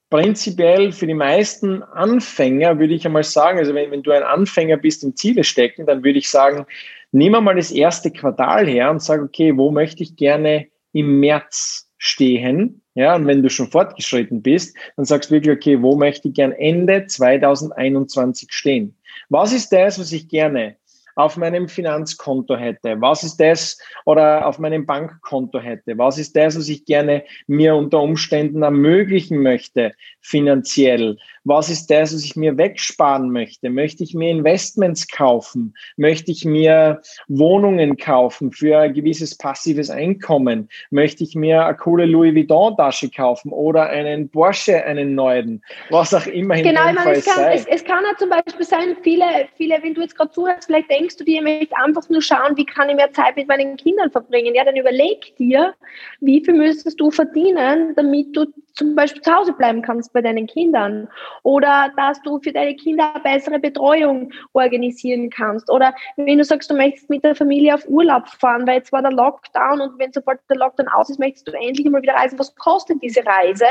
Prinzipiell 0.10 0.92
für 0.92 1.08
die 1.08 1.14
meisten 1.14 1.84
Anfänger 1.84 2.80
würde 2.80 2.94
ich 2.94 3.06
einmal 3.06 3.24
sagen, 3.24 3.60
also 3.60 3.74
wenn, 3.74 3.92
wenn 3.92 4.04
du 4.04 4.12
ein 4.12 4.24
Anfänger 4.24 4.78
bist 4.78 5.04
im 5.04 5.16
Ziele 5.16 5.44
stecken, 5.44 5.86
dann 5.86 6.04
würde 6.04 6.20
ich 6.20 6.30
sagen, 6.30 6.66
nimm 7.12 7.36
einmal 7.36 7.56
das 7.56 7.72
erste 7.72 8.12
Quartal 8.12 8.68
her 8.68 8.90
und 8.90 9.02
sag, 9.02 9.22
okay, 9.22 9.58
wo 9.58 9.72
möchte 9.72 10.04
ich 10.04 10.16
gerne 10.16 10.68
im 10.94 11.20
März 11.20 11.92
stehen? 11.98 12.82
Ja, 12.96 13.16
und 13.16 13.28
wenn 13.28 13.44
du 13.44 13.50
schon 13.50 13.68
fortgeschritten 13.68 14.42
bist, 14.42 14.76
dann 14.96 15.06
sagst 15.06 15.30
du 15.30 15.36
wirklich, 15.36 15.56
okay, 15.56 15.82
wo 15.82 15.98
möchte 15.98 16.30
ich 16.30 16.34
gerne 16.34 16.58
Ende 16.58 17.06
2021 17.06 18.52
stehen? 18.52 18.98
Was 19.30 19.54
ist 19.54 19.70
das, 19.74 20.00
was 20.00 20.12
ich 20.14 20.30
gerne 20.30 20.78
auf 21.18 21.36
meinem 21.36 21.68
Finanzkonto 21.68 22.56
hätte? 22.56 23.02
Was 23.02 23.24
ist 23.24 23.38
das 23.38 23.80
oder 24.06 24.46
auf 24.46 24.60
meinem 24.60 24.86
Bankkonto 24.86 25.60
hätte? 25.60 25.98
Was 25.98 26.20
ist 26.20 26.36
das, 26.36 26.58
was 26.58 26.70
ich 26.70 26.86
gerne 26.86 27.24
mir 27.48 27.76
unter 27.76 28.02
Umständen 28.02 28.62
ermöglichen 28.62 29.42
möchte 29.42 29.94
finanziell? 30.22 31.18
Was 31.48 31.70
ist 31.70 31.90
das, 31.90 32.14
was 32.14 32.26
ich 32.26 32.36
mir 32.36 32.58
wegsparen 32.58 33.32
möchte? 33.32 33.70
Möchte 33.70 34.04
ich 34.04 34.14
mir 34.14 34.32
Investments 34.32 35.08
kaufen? 35.08 35.74
Möchte 35.96 36.30
ich 36.30 36.44
mir 36.44 37.02
Wohnungen 37.30 37.96
kaufen 37.96 38.52
für 38.52 38.80
ein 38.80 38.94
gewisses 38.94 39.38
passives 39.38 39.90
Einkommen? 39.90 40.68
Möchte 40.92 41.24
ich 41.24 41.36
mir 41.36 41.66
eine 41.66 41.78
coole 41.78 42.06
Louis 42.06 42.36
Vuitton 42.36 42.76
Tasche 42.76 43.10
kaufen 43.10 43.54
oder 43.54 43.90
einen 43.90 44.30
Porsche, 44.30 44.84
einen 44.84 45.16
neuen? 45.16 45.64
Was 45.90 46.14
auch 46.14 46.28
immer 46.28 46.56
Genau, 46.56 46.90
ich 46.90 46.96
meine, 46.96 47.14
es 47.14 47.26
kann, 47.26 47.46
es, 47.46 47.66
es, 47.66 47.86
kann 47.86 48.04
ja 48.04 48.18
zum 48.18 48.30
Beispiel 48.30 48.66
sein, 48.66 48.98
viele, 49.02 49.48
viele, 49.56 49.82
wenn 49.82 49.94
du 49.94 50.02
jetzt 50.02 50.18
gerade 50.18 50.32
zuhörst, 50.32 50.66
vielleicht 50.66 50.90
denkst 50.90 51.16
du 51.16 51.24
dir, 51.24 51.38
ich 51.38 51.44
möchte 51.44 51.78
einfach 51.78 52.10
nur 52.10 52.22
schauen, 52.22 52.58
wie 52.58 52.66
kann 52.66 52.90
ich 52.90 52.98
mehr 52.98 53.14
Zeit 53.14 53.38
mit 53.38 53.48
meinen 53.48 53.78
Kindern 53.78 54.12
verbringen. 54.12 54.54
Ja, 54.54 54.66
dann 54.66 54.76
überleg 54.76 55.34
dir, 55.38 55.74
wie 56.20 56.44
viel 56.44 56.56
müsstest 56.56 57.00
du 57.00 57.10
verdienen, 57.10 57.94
damit 57.96 58.36
du 58.36 58.48
zum 58.78 58.96
Beispiel 58.96 59.22
zu 59.22 59.34
Hause 59.34 59.54
bleiben 59.54 59.82
kannst 59.82 60.14
bei 60.14 60.22
deinen 60.22 60.46
Kindern 60.48 61.08
oder 61.44 61.92
dass 61.98 62.22
du 62.22 62.40
für 62.40 62.52
deine 62.52 62.76
Kinder 62.76 63.14
bessere 63.24 63.60
Betreuung 63.60 64.32
organisieren 64.54 65.30
kannst 65.30 65.70
oder 65.72 65.94
wenn 66.16 66.38
du 66.38 66.44
sagst, 66.44 66.70
du 66.70 66.76
möchtest 66.76 67.10
mit 67.10 67.24
der 67.24 67.36
Familie 67.36 67.74
auf 67.74 67.88
Urlaub 67.88 68.28
fahren, 68.30 68.68
weil 68.68 68.78
jetzt 68.78 68.92
war 68.92 69.02
der 69.02 69.12
Lockdown 69.12 69.82
und 69.82 70.00
wenn 70.00 70.14
sofort 70.14 70.40
der 70.50 70.58
Lockdown 70.58 70.88
aus 70.90 71.10
ist, 71.10 71.20
möchtest 71.20 71.48
du 71.48 71.52
endlich 71.54 71.90
mal 71.90 72.02
wieder 72.02 72.14
reisen, 72.14 72.38
was 72.38 72.56
kostet 72.56 73.02
diese 73.02 73.26
Reise? 73.26 73.66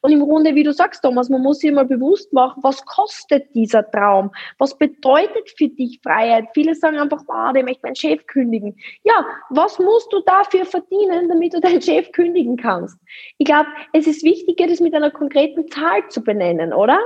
Und 0.00 0.12
im 0.12 0.20
Grunde, 0.20 0.54
wie 0.54 0.62
du 0.62 0.72
sagst, 0.72 1.02
Thomas, 1.02 1.28
man 1.28 1.42
muss 1.42 1.58
sich 1.58 1.70
mal 1.70 1.84
bewusst 1.84 2.32
machen, 2.32 2.62
was 2.62 2.84
kostet 2.86 3.54
dieser 3.54 3.88
Traum? 3.90 4.30
Was 4.58 4.76
bedeutet 4.76 5.50
für 5.56 5.68
dich 5.68 6.00
Freiheit? 6.02 6.46
Viele 6.54 6.74
sagen 6.74 6.98
einfach, 6.98 7.22
wow, 7.26 7.54
ich 7.54 7.64
möchte 7.64 7.82
meinen 7.82 7.96
Chef 7.96 8.26
kündigen. 8.26 8.74
Ja, 9.04 9.26
was 9.50 9.78
musst 9.78 10.12
du 10.12 10.20
dafür 10.20 10.64
verdienen, 10.64 11.28
damit 11.28 11.52
du 11.52 11.60
deinen 11.60 11.82
Chef 11.82 12.10
kündigen 12.12 12.56
kannst? 12.56 12.98
Ich 13.38 13.46
glaube, 13.46 13.68
es 13.92 14.06
ist 14.06 14.22
wichtig, 14.22 14.45
wichtiger, 14.46 14.68
das 14.68 14.80
mit 14.80 14.94
einer 14.94 15.10
konkreten 15.10 15.68
Zahl 15.68 16.08
zu 16.08 16.22
benennen, 16.22 16.72
oder? 16.72 16.98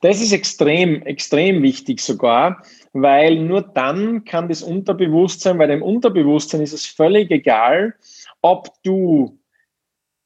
Das 0.00 0.20
ist 0.20 0.32
extrem, 0.32 1.02
extrem 1.02 1.62
wichtig 1.62 2.00
sogar, 2.00 2.62
weil 2.92 3.36
nur 3.36 3.62
dann 3.62 4.24
kann 4.24 4.48
das 4.48 4.62
Unterbewusstsein, 4.62 5.58
weil 5.58 5.68
dem 5.68 5.82
Unterbewusstsein 5.82 6.60
ist 6.60 6.72
es 6.72 6.86
völlig 6.86 7.30
egal, 7.30 7.94
ob 8.42 8.68
du 8.82 9.38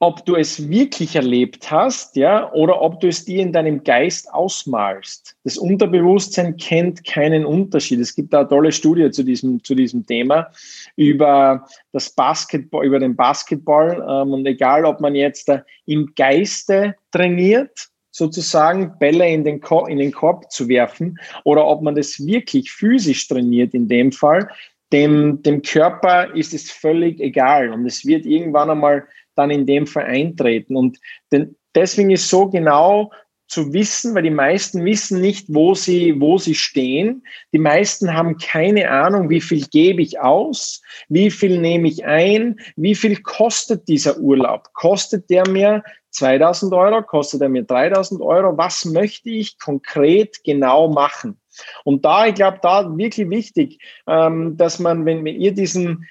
ob 0.01 0.25
du 0.25 0.37
es 0.37 0.69
wirklich 0.69 1.17
erlebt 1.17 1.71
hast, 1.73 2.15
ja, 2.15 2.53
oder 2.53 2.81
ob 2.81 3.01
du 3.01 3.09
es 3.09 3.25
dir 3.25 3.43
in 3.43 3.53
deinem 3.53 3.83
Geist 3.83 4.33
ausmalst. 4.33 5.35
Das 5.43 5.59
Unterbewusstsein 5.59 6.57
kennt 6.57 7.05
keinen 7.05 7.45
Unterschied. 7.45 7.99
Es 7.99 8.15
gibt 8.15 8.33
da 8.33 8.41
eine 8.41 8.49
tolle 8.49 8.71
Studie 8.71 9.11
zu 9.11 9.25
diesem, 9.25 9.63
zu 9.65 9.75
diesem 9.75 10.07
Thema 10.07 10.51
über 10.95 11.67
das 11.93 12.11
Basketball, 12.11 12.87
über 12.87 13.01
den 13.01 13.17
Basketball. 13.17 14.05
Ähm, 14.09 14.35
und 14.35 14.47
egal, 14.47 14.85
ob 14.85 15.01
man 15.01 15.17
jetzt 15.17 15.51
im 15.87 16.13
Geiste 16.15 16.95
trainiert, 17.11 17.89
sozusagen 18.13 18.99
Bälle 19.01 19.29
in 19.29 19.43
den, 19.43 19.61
Korb, 19.61 19.89
in 19.89 19.99
den 19.99 20.13
Korb 20.13 20.51
zu 20.53 20.69
werfen, 20.69 21.19
oder 21.43 21.67
ob 21.67 21.83
man 21.83 21.97
das 21.97 22.25
wirklich 22.25 22.71
physisch 22.71 23.27
trainiert 23.27 23.75
in 23.75 23.89
dem 23.89 24.13
Fall, 24.13 24.49
dem, 24.93 25.43
dem 25.43 25.63
Körper 25.63 26.35
ist 26.35 26.55
es 26.55 26.71
völlig 26.71 27.21
egal. 27.21 27.71
Und 27.71 27.85
es 27.85 28.07
wird 28.07 28.25
irgendwann 28.25 28.71
einmal 28.71 29.07
dann 29.39 29.51
in 29.51 29.67
dem 29.67 29.87
Fall 29.87 30.05
eintreten. 30.05 30.77
Und 30.77 30.99
denn 31.33 31.57
deswegen 31.75 32.11
ist 32.11 32.29
so 32.29 32.49
genau 32.49 33.11
zu 33.49 33.73
wissen, 33.73 34.15
weil 34.15 34.23
die 34.23 34.31
meisten 34.31 34.85
wissen 34.85 35.21
nicht, 35.23 35.47
wo 35.49 35.75
sie, 35.75 36.21
wo 36.21 36.37
sie 36.37 36.55
stehen. 36.55 37.25
Die 37.53 37.59
meisten 37.59 38.13
haben 38.13 38.37
keine 38.37 38.91
Ahnung, 38.91 39.31
wie 39.31 39.41
viel 39.41 39.67
gebe 39.67 40.03
ich 40.03 40.21
aus, 40.21 40.83
wie 41.09 41.31
viel 41.31 41.59
nehme 41.59 41.89
ich 41.89 42.05
ein, 42.05 42.61
wie 42.77 42.95
viel 42.95 43.23
kostet 43.23 43.89
dieser 43.89 44.19
Urlaub. 44.19 44.75
Kostet 44.75 45.31
der 45.31 45.49
mir 45.49 45.83
2000 46.11 46.75
Euro, 46.75 47.03
kostet 47.03 47.41
er 47.41 47.49
mir 47.49 47.63
3000 47.63 48.21
Euro? 48.21 48.59
Was 48.59 48.85
möchte 48.85 49.31
ich 49.31 49.59
konkret 49.59 50.45
genau 50.45 50.89
machen? 50.89 51.41
Und 51.85 52.05
da, 52.05 52.27
ich 52.27 52.35
glaube, 52.35 52.59
da 52.63 52.97
wirklich 52.97 53.31
wichtig, 53.31 53.79
ähm, 54.07 54.57
dass 54.57 54.79
man, 54.79 55.07
wenn, 55.07 55.25
wenn 55.25 55.41
ihr 55.41 55.53
diesen, 55.53 56.07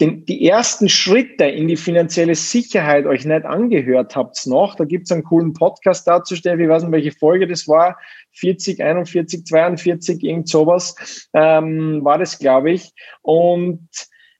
den, 0.00 0.24
die 0.24 0.48
ersten 0.48 0.88
Schritte 0.88 1.44
in 1.44 1.68
die 1.68 1.76
finanzielle 1.76 2.34
Sicherheit 2.34 3.06
euch 3.06 3.24
nicht 3.26 3.44
angehört 3.44 4.16
habt 4.16 4.46
noch, 4.46 4.74
da 4.74 4.84
gibt 4.84 5.04
es 5.04 5.12
einen 5.12 5.24
coolen 5.24 5.52
Podcast 5.52 6.06
dazu, 6.06 6.34
Steffi, 6.34 6.62
ich 6.62 6.68
weiß 6.68 6.84
nicht, 6.84 6.92
welche 6.92 7.12
Folge 7.12 7.46
das 7.46 7.68
war, 7.68 7.98
40, 8.32 8.82
41, 8.82 9.44
42, 9.44 10.22
irgend 10.22 10.48
sowas 10.48 11.28
ähm, 11.34 12.00
war 12.02 12.18
das, 12.18 12.38
glaube 12.38 12.70
ich. 12.72 12.92
Und 13.22 13.88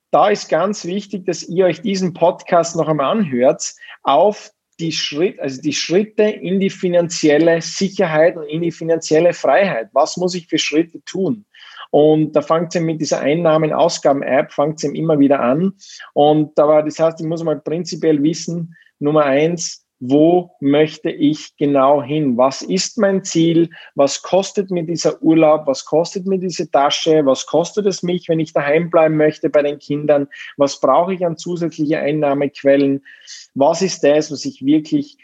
da 0.09 0.29
ist 0.29 0.49
ganz 0.49 0.85
wichtig, 0.85 1.25
dass 1.25 1.43
ihr 1.43 1.65
euch 1.65 1.81
diesen 1.81 2.13
Podcast 2.13 2.75
noch 2.75 2.87
einmal 2.87 3.11
anhört, 3.11 3.73
auf 4.03 4.51
die 4.79 4.91
Schritt, 4.91 5.39
also 5.39 5.61
die 5.61 5.73
Schritte 5.73 6.23
in 6.23 6.59
die 6.59 6.71
finanzielle 6.71 7.61
Sicherheit 7.61 8.35
und 8.35 8.47
in 8.47 8.61
die 8.61 8.71
finanzielle 8.71 9.33
Freiheit. 9.33 9.89
Was 9.93 10.17
muss 10.17 10.33
ich 10.33 10.47
für 10.47 10.57
Schritte 10.57 11.03
tun? 11.03 11.45
Und 11.91 12.33
da 12.33 12.41
fängt 12.41 12.73
es 12.73 12.81
mit 12.81 12.99
dieser 13.01 13.19
Einnahmen-Ausgaben-App, 13.19 14.51
fängt 14.51 14.83
es 14.83 14.83
immer 14.85 15.19
wieder 15.19 15.41
an. 15.41 15.73
Und 16.13 16.57
aber 16.59 16.83
das 16.83 16.99
heißt, 16.99 17.19
ich 17.19 17.27
muss 17.27 17.43
mal 17.43 17.59
prinzipiell 17.59 18.23
wissen, 18.23 18.75
Nummer 18.99 19.25
eins, 19.25 19.85
wo 20.01 20.55
möchte 20.59 21.11
ich 21.11 21.55
genau 21.57 22.01
hin? 22.01 22.35
Was 22.35 22.63
ist 22.63 22.97
mein 22.97 23.23
Ziel? 23.23 23.69
Was 23.93 24.23
kostet 24.23 24.71
mir 24.71 24.83
dieser 24.83 25.21
Urlaub? 25.21 25.67
Was 25.67 25.85
kostet 25.85 26.25
mir 26.25 26.39
diese 26.39 26.71
Tasche? 26.71 27.23
Was 27.25 27.45
kostet 27.45 27.85
es 27.85 28.01
mich, 28.01 28.27
wenn 28.27 28.39
ich 28.39 28.51
daheim 28.51 28.89
bleiben 28.89 29.15
möchte 29.15 29.51
bei 29.51 29.61
den 29.61 29.77
Kindern? 29.77 30.27
Was 30.57 30.79
brauche 30.79 31.13
ich 31.13 31.23
an 31.23 31.37
zusätzliche 31.37 31.99
Einnahmequellen? 31.99 33.05
Was 33.53 33.83
ist 33.83 34.03
das, 34.03 34.31
was 34.31 34.43
ich 34.45 34.65
wirklich 34.65 35.17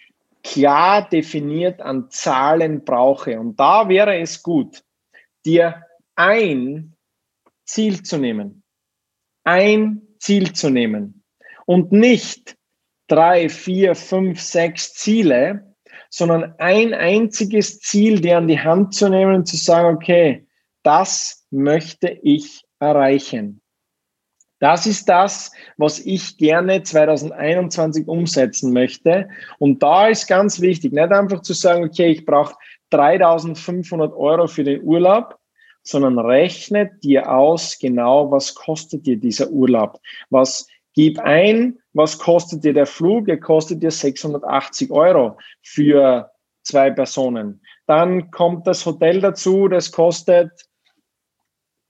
klar 0.43 1.09
definiert 1.09 1.81
an 1.81 2.11
Zahlen 2.11 2.85
brauche? 2.85 3.39
Und 3.39 3.59
da 3.59 3.89
wäre 3.89 4.19
es 4.19 4.43
gut, 4.43 4.83
dir 5.43 5.86
ein 6.17 6.95
Ziel 7.65 8.03
zu 8.03 8.17
nehmen. 8.17 8.63
Ein 9.45 10.01
Ziel 10.19 10.51
zu 10.51 10.69
nehmen. 10.69 11.23
Und 11.65 11.91
nicht 11.91 12.57
drei, 13.07 13.47
vier, 13.47 13.95
fünf, 13.95 14.41
sechs 14.41 14.93
Ziele, 14.93 15.75
sondern 16.09 16.55
ein 16.57 16.93
einziges 16.93 17.79
Ziel 17.79 18.19
dir 18.19 18.37
an 18.37 18.47
die 18.47 18.59
Hand 18.59 18.93
zu 18.93 19.09
nehmen 19.09 19.35
und 19.35 19.45
zu 19.47 19.57
sagen, 19.57 19.95
okay, 19.95 20.47
das 20.83 21.45
möchte 21.51 22.09
ich 22.23 22.63
erreichen. 22.79 23.61
Das 24.59 24.87
ist 24.87 25.07
das, 25.07 25.51
was 25.77 25.99
ich 25.99 26.37
gerne 26.37 26.81
2021 26.81 28.07
umsetzen 28.07 28.73
möchte. 28.73 29.29
Und 29.59 29.83
da 29.83 30.07
ist 30.07 30.27
ganz 30.27 30.61
wichtig, 30.61 30.93
nicht 30.93 31.11
einfach 31.11 31.41
zu 31.41 31.53
sagen, 31.53 31.83
okay, 31.83 32.07
ich 32.07 32.25
brauche 32.25 32.55
3500 32.89 34.13
Euro 34.13 34.47
für 34.47 34.63
den 34.63 34.81
Urlaub, 34.81 35.37
sondern 35.87 36.19
rechne 36.19 36.91
dir 37.01 37.31
aus, 37.31 37.79
genau, 37.79 38.29
was 38.29 38.55
kostet 38.55 39.05
dir 39.05 39.17
dieser 39.17 39.49
Urlaub? 39.49 39.99
Was 40.29 40.67
gib 40.93 41.17
ein, 41.19 41.79
was 41.93 42.17
kostet 42.19 42.65
dir 42.65 42.73
der 42.73 42.85
Flug? 42.85 43.29
Er 43.29 43.39
kostet 43.39 43.81
dir 43.81 43.91
680 43.91 44.91
Euro 44.91 45.37
für 45.61 46.29
zwei 46.63 46.91
Personen. 46.91 47.61
Dann 47.85 48.31
kommt 48.31 48.67
das 48.67 48.85
Hotel 48.85 49.21
dazu, 49.21 49.69
das 49.69 49.93
kostet 49.93 50.51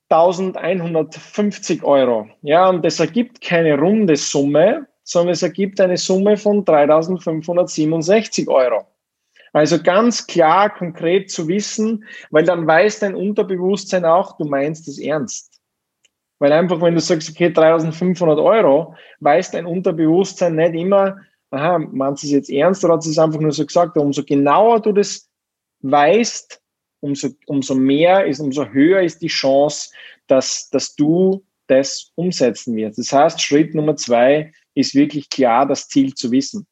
1150 0.10 1.84
Euro. 1.84 2.28
Ja, 2.44 2.70
und 2.70 2.86
das 2.86 3.00
ergibt 3.00 3.42
keine 3.42 3.80
runde 3.80 4.16
Summe, 4.16 4.88
sondern 5.04 5.34
es 5.34 5.42
ergibt 5.42 5.82
eine 5.82 5.98
Summe 5.98 6.38
von 6.38 6.64
3567 6.64 8.48
Euro. 8.48 8.86
Also 9.58 9.82
ganz 9.82 10.28
klar, 10.28 10.70
konkret 10.70 11.32
zu 11.32 11.48
wissen, 11.48 12.06
weil 12.30 12.44
dann 12.44 12.68
weiß 12.68 13.00
dein 13.00 13.16
Unterbewusstsein 13.16 14.06
auch, 14.06 14.38
du 14.38 14.46
meinst 14.46 14.88
es 14.88 15.00
ernst. 15.00 15.60
Weil 16.38 16.52
einfach, 16.52 16.80
wenn 16.80 16.94
du 16.94 17.00
sagst, 17.00 17.32
okay, 17.32 17.52
3500 17.52 18.38
Euro, 18.38 18.96
weiß 19.20 19.50
dein 19.50 19.66
Unterbewusstsein 19.66 20.56
nicht 20.56 20.76
immer, 20.76 21.18
aha, 21.50 21.80
meinst 21.80 22.22
du 22.22 22.28
es 22.28 22.34
jetzt 22.34 22.52
ernst 22.52 22.86
oder 22.86 22.94
hat 22.94 23.06
es 23.06 23.18
einfach 23.18 23.40
nur 23.40 23.52
so 23.52 23.66
gesagt? 23.66 23.98
Umso 23.98 24.24
genauer 24.24 24.80
du 24.80 24.92
das 24.92 25.28
weißt, 25.82 26.62
umso, 27.00 27.30
umso 27.48 27.74
mehr 27.74 28.28
ist, 28.28 28.40
umso 28.40 28.68
höher 28.68 29.02
ist 29.02 29.24
die 29.24 29.28
Chance, 29.28 29.90
dass, 30.28 30.70
dass 30.70 30.94
du 30.96 31.44
das 31.66 32.12
umsetzen 32.14 32.76
wirst. 32.76 33.00
Das 33.00 33.12
heißt, 33.12 33.42
Schritt 33.42 33.74
Nummer 33.74 33.96
zwei 33.96 34.54
ist 34.76 34.94
wirklich 34.94 35.32
klar, 35.32 35.66
das 35.66 35.88
Ziel 35.88 36.14
zu 36.14 36.30
wissen. 36.30 36.68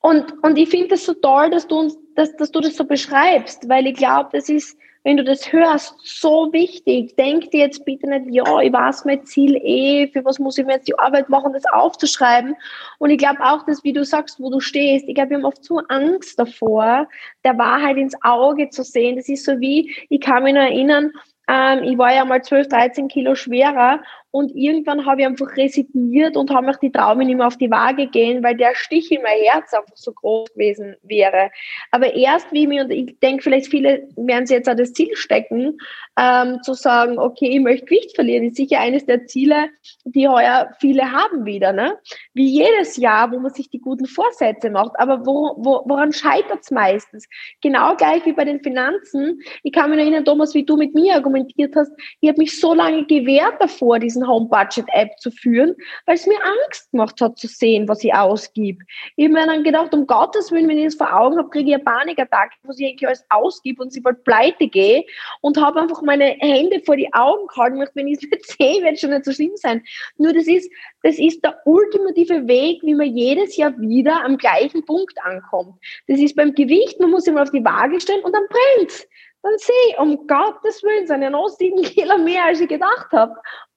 Und, 0.00 0.32
und 0.42 0.58
ich 0.58 0.68
finde 0.68 0.94
es 0.96 1.06
so 1.06 1.14
toll, 1.14 1.50
dass 1.50 1.66
du, 1.66 1.78
uns, 1.78 1.96
dass, 2.14 2.34
dass 2.36 2.50
du 2.50 2.60
das 2.60 2.76
so 2.76 2.84
beschreibst, 2.84 3.68
weil 3.68 3.86
ich 3.86 3.94
glaube, 3.94 4.30
das 4.32 4.48
ist, 4.48 4.76
wenn 5.04 5.16
du 5.16 5.24
das 5.24 5.52
hörst, 5.52 5.94
so 6.02 6.52
wichtig. 6.52 7.16
Denk 7.16 7.50
dir 7.50 7.60
jetzt 7.60 7.84
bitte 7.84 8.08
nicht, 8.08 8.26
ja, 8.30 8.60
ich 8.60 8.72
weiß 8.72 9.04
mein 9.04 9.24
Ziel 9.24 9.56
eh, 9.56 10.08
für 10.08 10.24
was 10.24 10.38
muss 10.38 10.58
ich 10.58 10.66
mir 10.66 10.74
jetzt 10.74 10.88
die 10.88 10.98
Arbeit 10.98 11.28
machen, 11.28 11.52
das 11.52 11.64
aufzuschreiben. 11.72 12.54
Und 12.98 13.10
ich 13.10 13.18
glaube 13.18 13.40
auch, 13.40 13.64
dass, 13.64 13.82
wie 13.82 13.92
du 13.92 14.04
sagst, 14.04 14.38
wo 14.38 14.50
du 14.50 14.60
stehst, 14.60 15.08
ich 15.08 15.14
glaube, 15.14 15.30
wir 15.30 15.36
haben 15.38 15.44
oft 15.44 15.64
so 15.64 15.78
Angst 15.88 16.38
davor, 16.38 17.08
der 17.44 17.58
Wahrheit 17.58 17.96
ins 17.96 18.14
Auge 18.22 18.68
zu 18.70 18.84
sehen. 18.84 19.16
Das 19.16 19.28
ist 19.28 19.44
so 19.44 19.58
wie, 19.60 19.94
ich 20.08 20.20
kann 20.20 20.44
mich 20.44 20.54
nur 20.54 20.62
erinnern, 20.62 21.12
Ähm, 21.48 21.82
ich 21.82 21.98
war 21.98 22.14
ja 22.14 22.24
mal 22.24 22.42
12, 22.42 22.68
13 22.68 23.08
Kilo 23.08 23.34
schwerer 23.34 24.00
und 24.32 24.56
irgendwann 24.56 25.04
habe 25.04 25.20
ich 25.20 25.26
einfach 25.26 25.56
resigniert 25.58 26.38
und 26.38 26.50
habe 26.50 26.66
mich 26.66 26.76
die 26.78 26.90
Traume 26.90 27.24
nicht 27.24 27.36
mehr 27.36 27.46
auf 27.46 27.58
die 27.58 27.70
Waage 27.70 28.06
gehen, 28.06 28.42
weil 28.42 28.56
der 28.56 28.74
Stich 28.74 29.12
in 29.12 29.22
mein 29.22 29.38
Herz 29.44 29.74
einfach 29.74 29.94
so 29.94 30.10
groß 30.10 30.54
gewesen 30.54 30.96
wäre. 31.02 31.50
Aber 31.90 32.14
erst 32.14 32.50
wie 32.50 32.66
mir, 32.66 32.84
und 32.84 32.90
ich 32.90 33.18
denke, 33.20 33.42
vielleicht 33.42 33.68
viele 33.68 34.08
werden 34.16 34.46
sich 34.46 34.56
jetzt 34.56 34.70
auch 34.70 34.74
das 34.74 34.94
Ziel 34.94 35.14
stecken, 35.16 35.78
ähm, 36.18 36.62
zu 36.62 36.72
sagen, 36.72 37.18
okay, 37.18 37.48
ich 37.50 37.60
möchte 37.60 37.86
Gewicht 37.86 38.14
verlieren, 38.14 38.44
ist 38.44 38.56
sicher 38.56 38.80
eines 38.80 39.04
der 39.04 39.26
Ziele, 39.26 39.68
die 40.04 40.26
heuer 40.26 40.70
viele 40.80 41.12
haben 41.12 41.44
wieder. 41.44 41.74
Ne? 41.74 41.98
Wie 42.32 42.46
jedes 42.46 42.96
Jahr, 42.96 43.30
wo 43.32 43.38
man 43.38 43.52
sich 43.52 43.68
die 43.68 43.80
guten 43.80 44.06
Vorsätze 44.06 44.70
macht. 44.70 44.92
Aber 44.98 45.26
wo, 45.26 45.56
wo, 45.58 45.82
woran 45.84 46.12
scheitert 46.12 46.60
es 46.62 46.70
meistens? 46.70 47.28
Genau 47.60 47.94
gleich 47.96 48.24
wie 48.24 48.32
bei 48.32 48.46
den 48.46 48.60
Finanzen. 48.62 49.42
Ich 49.62 49.72
kann 49.72 49.90
mich 49.90 49.98
erinnern, 49.98 50.24
Thomas, 50.24 50.54
wie 50.54 50.64
du 50.64 50.78
mit 50.78 50.94
mir 50.94 51.16
argumentiert 51.16 51.76
hast, 51.76 51.92
ich 52.20 52.30
habe 52.30 52.38
mich 52.38 52.58
so 52.58 52.72
lange 52.72 53.04
gewehrt 53.04 53.56
davor, 53.60 53.98
diesen 53.98 54.21
diesen 54.22 54.28
Home-Budget-App 54.28 55.18
zu 55.18 55.30
führen, 55.30 55.74
weil 56.06 56.14
es 56.14 56.26
mir 56.26 56.38
Angst 56.42 56.90
gemacht 56.90 57.20
hat 57.20 57.38
zu 57.38 57.46
sehen, 57.46 57.88
was 57.88 58.02
ich 58.04 58.14
ausgib. 58.14 58.82
Ich 59.16 59.24
habe 59.24 59.34
mir 59.34 59.46
dann 59.46 59.64
gedacht, 59.64 59.92
um 59.94 60.06
Gottes 60.06 60.50
Willen, 60.50 60.68
wenn 60.68 60.78
ich 60.78 60.86
das 60.86 60.94
vor 60.94 61.14
Augen 61.14 61.38
habe, 61.38 61.50
kriege 61.50 61.70
ich 61.70 61.74
eine 61.74 61.84
Panikattacke, 61.84 62.54
was 62.62 62.78
ich 62.78 62.86
eigentlich 62.86 63.06
alles 63.06 63.24
ausgib 63.30 63.80
und 63.80 63.92
sie 63.92 64.00
bald 64.00 64.24
pleite 64.24 64.68
gehe 64.68 65.04
und 65.40 65.60
habe 65.60 65.80
einfach 65.80 66.02
meine 66.02 66.36
Hände 66.40 66.80
vor 66.84 66.96
die 66.96 67.12
Augen 67.12 67.46
gehalten. 67.48 67.84
Wenn 67.94 68.08
ich 68.08 68.22
es 68.22 68.30
nicht 68.30 68.46
sehe, 68.46 68.82
wird 68.82 68.94
es 68.94 69.00
schon 69.00 69.10
nicht 69.10 69.24
so 69.24 69.32
schlimm 69.32 69.52
sein. 69.56 69.82
Nur 70.16 70.32
das 70.32 70.46
ist, 70.46 70.70
das 71.02 71.18
ist 71.18 71.42
der 71.44 71.58
ultimative 71.64 72.46
Weg, 72.46 72.82
wie 72.82 72.94
man 72.94 73.14
jedes 73.16 73.56
Jahr 73.56 73.78
wieder 73.78 74.24
am 74.24 74.36
gleichen 74.36 74.84
Punkt 74.84 75.14
ankommt. 75.24 75.74
Das 76.06 76.20
ist 76.20 76.36
beim 76.36 76.54
Gewicht, 76.54 77.00
man 77.00 77.10
muss 77.10 77.26
immer 77.26 77.42
auf 77.42 77.50
die 77.50 77.64
Waage 77.64 78.00
stellen 78.00 78.24
und 78.24 78.34
dann 78.34 78.44
brennt 78.48 79.06
dann 79.42 79.58
sehe 79.58 79.74
ich, 79.90 79.98
um 79.98 80.26
Gottes 80.26 80.82
Willen, 80.82 81.06
sind 81.06 81.22
ja 81.22 81.30
noch 81.30 81.48
sieben 81.48 81.82
Kilo 81.82 82.18
mehr, 82.18 82.44
als 82.46 82.60
ich 82.60 82.68
gedacht 82.68 83.10
habe. 83.12 83.34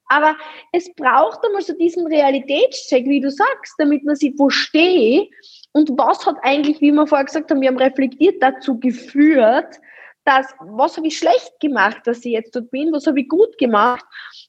Aber 0.08 0.36
es 0.72 0.92
braucht 0.94 1.44
einmal 1.44 1.62
so 1.62 1.72
diesen 1.74 2.06
Realitätscheck, 2.06 3.06
wie 3.06 3.20
du 3.20 3.30
sagst, 3.30 3.74
damit 3.78 4.04
man 4.04 4.16
sieht, 4.16 4.38
wo 4.38 4.50
stehe 4.50 5.28
und 5.72 5.90
was 5.98 6.24
hat 6.24 6.36
eigentlich, 6.42 6.80
wie 6.80 6.92
wir 6.92 7.06
vorher 7.06 7.26
gesagt 7.26 7.50
haben, 7.50 7.60
wir 7.60 7.68
haben 7.68 7.78
reflektiert, 7.78 8.42
dazu 8.42 8.78
geführt, 8.78 9.80
dass, 10.24 10.46
was 10.60 10.96
habe 10.96 11.06
ich 11.06 11.18
schlecht 11.18 11.52
gemacht, 11.60 12.00
dass 12.04 12.24
ich 12.24 12.32
jetzt 12.32 12.54
dort 12.54 12.70
bin, 12.70 12.92
was 12.92 13.06
habe 13.06 13.20
ich 13.20 13.28
gut 13.28 13.58
gemacht? 13.58 14.04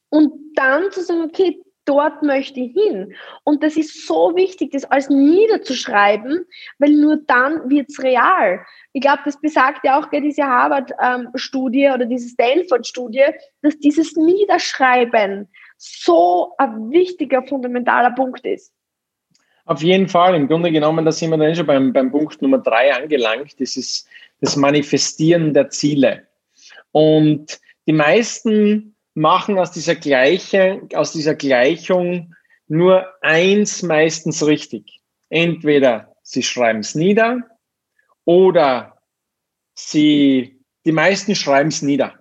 Und 0.10 0.34
dann 0.56 0.92
zu 0.92 1.04
sagen, 1.04 1.24
okay, 1.24 1.62
dort 1.88 2.22
möchte 2.22 2.60
ich 2.60 2.74
hin. 2.74 3.16
Und 3.44 3.64
das 3.64 3.78
ist 3.78 4.06
so 4.06 4.36
wichtig, 4.36 4.72
das 4.72 4.86
alles 4.86 5.10
niederzuschreiben, 5.10 6.46
weil 6.78 6.92
nur 6.92 7.18
dann 7.26 7.70
wird 7.70 7.90
es 7.90 8.04
real. 8.04 8.60
Ich 8.94 9.02
glaube, 9.02 9.22
das 9.26 9.40
besagt 9.40 9.86
ja 9.86 10.00
auch 10.00 10.10
diese 10.10 10.44
Harvard-Studie 10.44 11.84
ähm, 11.84 11.94
oder 11.94 12.06
diese 12.06 12.30
Stanford-Studie, 12.30 13.26
dass 13.62 13.78
dieses 13.80 14.16
Niederschreiben 14.16 15.48
so 15.78 16.54
ein 16.58 16.92
wichtiger, 16.92 17.44
fundamentaler 17.44 18.12
Punkt 18.12 18.46
ist. 18.46 18.74
Auf 19.66 19.82
jeden 19.82 20.08
Fall. 20.08 20.36
Im 20.36 20.48
Grunde 20.48 20.72
genommen, 20.72 21.06
da 21.06 21.12
sind 21.12 21.30
wir 21.30 21.38
dann 21.38 21.56
schon 21.56 21.66
beim, 21.66 21.92
beim 21.92 22.12
Punkt 22.12 22.42
Nummer 22.42 22.58
drei 22.58 22.94
angelangt. 22.94 23.60
Das 23.60 23.76
ist 23.76 24.08
das 24.42 24.56
Manifestieren 24.56 25.54
der 25.54 25.70
Ziele. 25.70 26.28
Und 26.92 27.60
die 27.86 27.94
meisten 27.94 28.96
machen 29.18 29.58
aus 29.58 29.72
dieser, 29.72 29.96
Gleiche, 29.96 30.88
aus 30.94 31.12
dieser 31.12 31.34
Gleichung 31.34 32.36
nur 32.68 33.08
eins 33.22 33.82
meistens 33.82 34.46
richtig. 34.46 35.02
Entweder 35.30 36.16
sie 36.22 36.44
schreiben 36.44 36.80
es 36.80 36.94
nieder 36.94 37.42
oder 38.26 39.02
sie, 39.74 40.64
die 40.86 40.92
meisten 40.92 41.34
schreiben 41.34 41.70
es 41.70 41.82
nieder. 41.82 42.14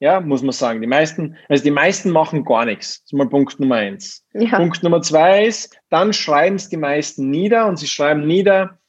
Ja, 0.00 0.20
muss 0.20 0.42
man 0.42 0.52
sagen. 0.52 0.80
Die 0.80 0.88
meisten, 0.88 1.36
also 1.48 1.62
die 1.62 1.70
meisten 1.70 2.10
machen 2.10 2.44
gar 2.44 2.64
nichts. 2.64 3.02
Das 3.02 3.04
ist 3.04 3.12
mal 3.12 3.28
Punkt 3.28 3.60
Nummer 3.60 3.76
eins. 3.76 4.26
Ja. 4.32 4.56
Punkt 4.56 4.82
Nummer 4.82 5.02
zwei 5.02 5.46
ist, 5.46 5.78
dann 5.88 6.12
schreiben 6.12 6.56
es 6.56 6.68
die 6.68 6.78
meisten 6.78 7.30
nieder 7.30 7.66
und 7.68 7.76
sie 7.76 7.86
schreiben 7.86 8.26
nieder, 8.26 8.80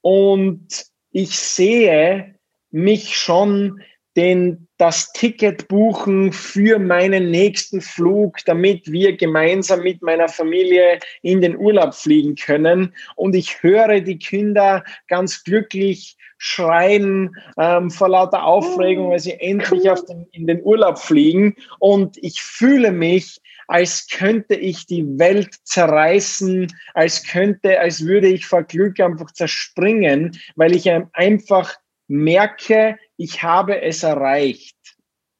und 0.00 0.86
ich 1.10 1.36
sehe 1.38 2.36
mich 2.70 3.16
schon 3.16 3.82
den, 4.16 4.68
das 4.78 5.12
Ticket 5.12 5.68
buchen 5.68 6.32
für 6.32 6.78
meinen 6.78 7.30
nächsten 7.30 7.80
Flug, 7.80 8.38
damit 8.44 8.90
wir 8.90 9.16
gemeinsam 9.16 9.82
mit 9.82 10.02
meiner 10.02 10.28
Familie 10.28 10.98
in 11.22 11.40
den 11.40 11.56
Urlaub 11.56 11.94
fliegen 11.94 12.34
können. 12.34 12.94
Und 13.16 13.34
ich 13.34 13.62
höre 13.62 14.00
die 14.00 14.18
Kinder 14.18 14.84
ganz 15.08 15.44
glücklich 15.44 16.16
schreien 16.36 17.36
ähm, 17.56 17.90
vor 17.90 18.08
lauter 18.08 18.44
Aufregung, 18.44 19.10
weil 19.10 19.20
sie 19.20 19.38
endlich 19.40 19.88
auf 19.88 20.04
den, 20.04 20.26
in 20.32 20.46
den 20.48 20.60
Urlaub 20.62 20.98
fliegen. 20.98 21.54
Und 21.78 22.16
ich 22.18 22.42
fühle 22.42 22.90
mich, 22.90 23.40
als 23.68 24.08
könnte 24.08 24.56
ich 24.56 24.86
die 24.86 25.06
Welt 25.18 25.54
zerreißen, 25.62 26.66
als 26.94 27.24
könnte, 27.24 27.78
als 27.78 28.04
würde 28.04 28.26
ich 28.26 28.46
vor 28.46 28.64
Glück 28.64 28.98
einfach 28.98 29.30
zerspringen, 29.30 30.36
weil 30.56 30.74
ich 30.74 30.90
einfach 31.12 31.76
merke, 32.08 32.98
ich 33.22 33.40
habe 33.40 33.80
es 33.80 34.02
erreicht. 34.02 34.76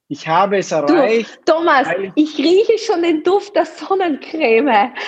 Ich 0.07 0.25
habe 0.25 0.59
es 0.59 0.71
erreicht. 0.71 1.39
Du, 1.45 1.51
Thomas, 1.51 1.87
ich 2.15 2.37
rieche 2.37 2.77
schon 2.77 3.01
den 3.01 3.23
Duft 3.23 3.55
der 3.55 3.65
Sonnencreme. 3.65 4.93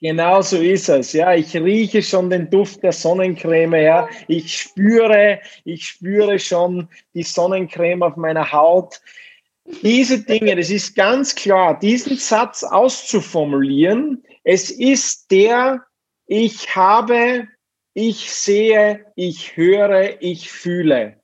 Genau 0.00 0.42
so 0.42 0.58
ist 0.58 0.88
es. 0.88 1.12
Ja, 1.12 1.34
ich 1.34 1.56
rieche 1.56 2.04
schon 2.04 2.30
den 2.30 2.48
Duft 2.48 2.84
der 2.84 2.92
Sonnencreme. 2.92 3.82
Ja, 3.82 4.08
ich 4.28 4.56
spüre, 4.56 5.40
ich 5.64 5.88
spüre 5.88 6.38
schon 6.38 6.88
die 7.14 7.24
Sonnencreme 7.24 8.04
auf 8.04 8.14
meiner 8.14 8.52
Haut. 8.52 9.00
Diese 9.82 10.20
Dinge, 10.20 10.54
das 10.54 10.70
ist 10.70 10.94
ganz 10.94 11.34
klar, 11.34 11.76
diesen 11.80 12.16
Satz 12.16 12.62
auszuformulieren. 12.62 14.22
Es 14.44 14.70
ist 14.70 15.32
der, 15.32 15.84
ich 16.28 16.76
habe 16.76 17.48
ich 17.98 18.32
sehe, 18.32 19.04
ich 19.16 19.56
höre, 19.56 20.22
ich 20.22 20.52
fühle. 20.52 21.20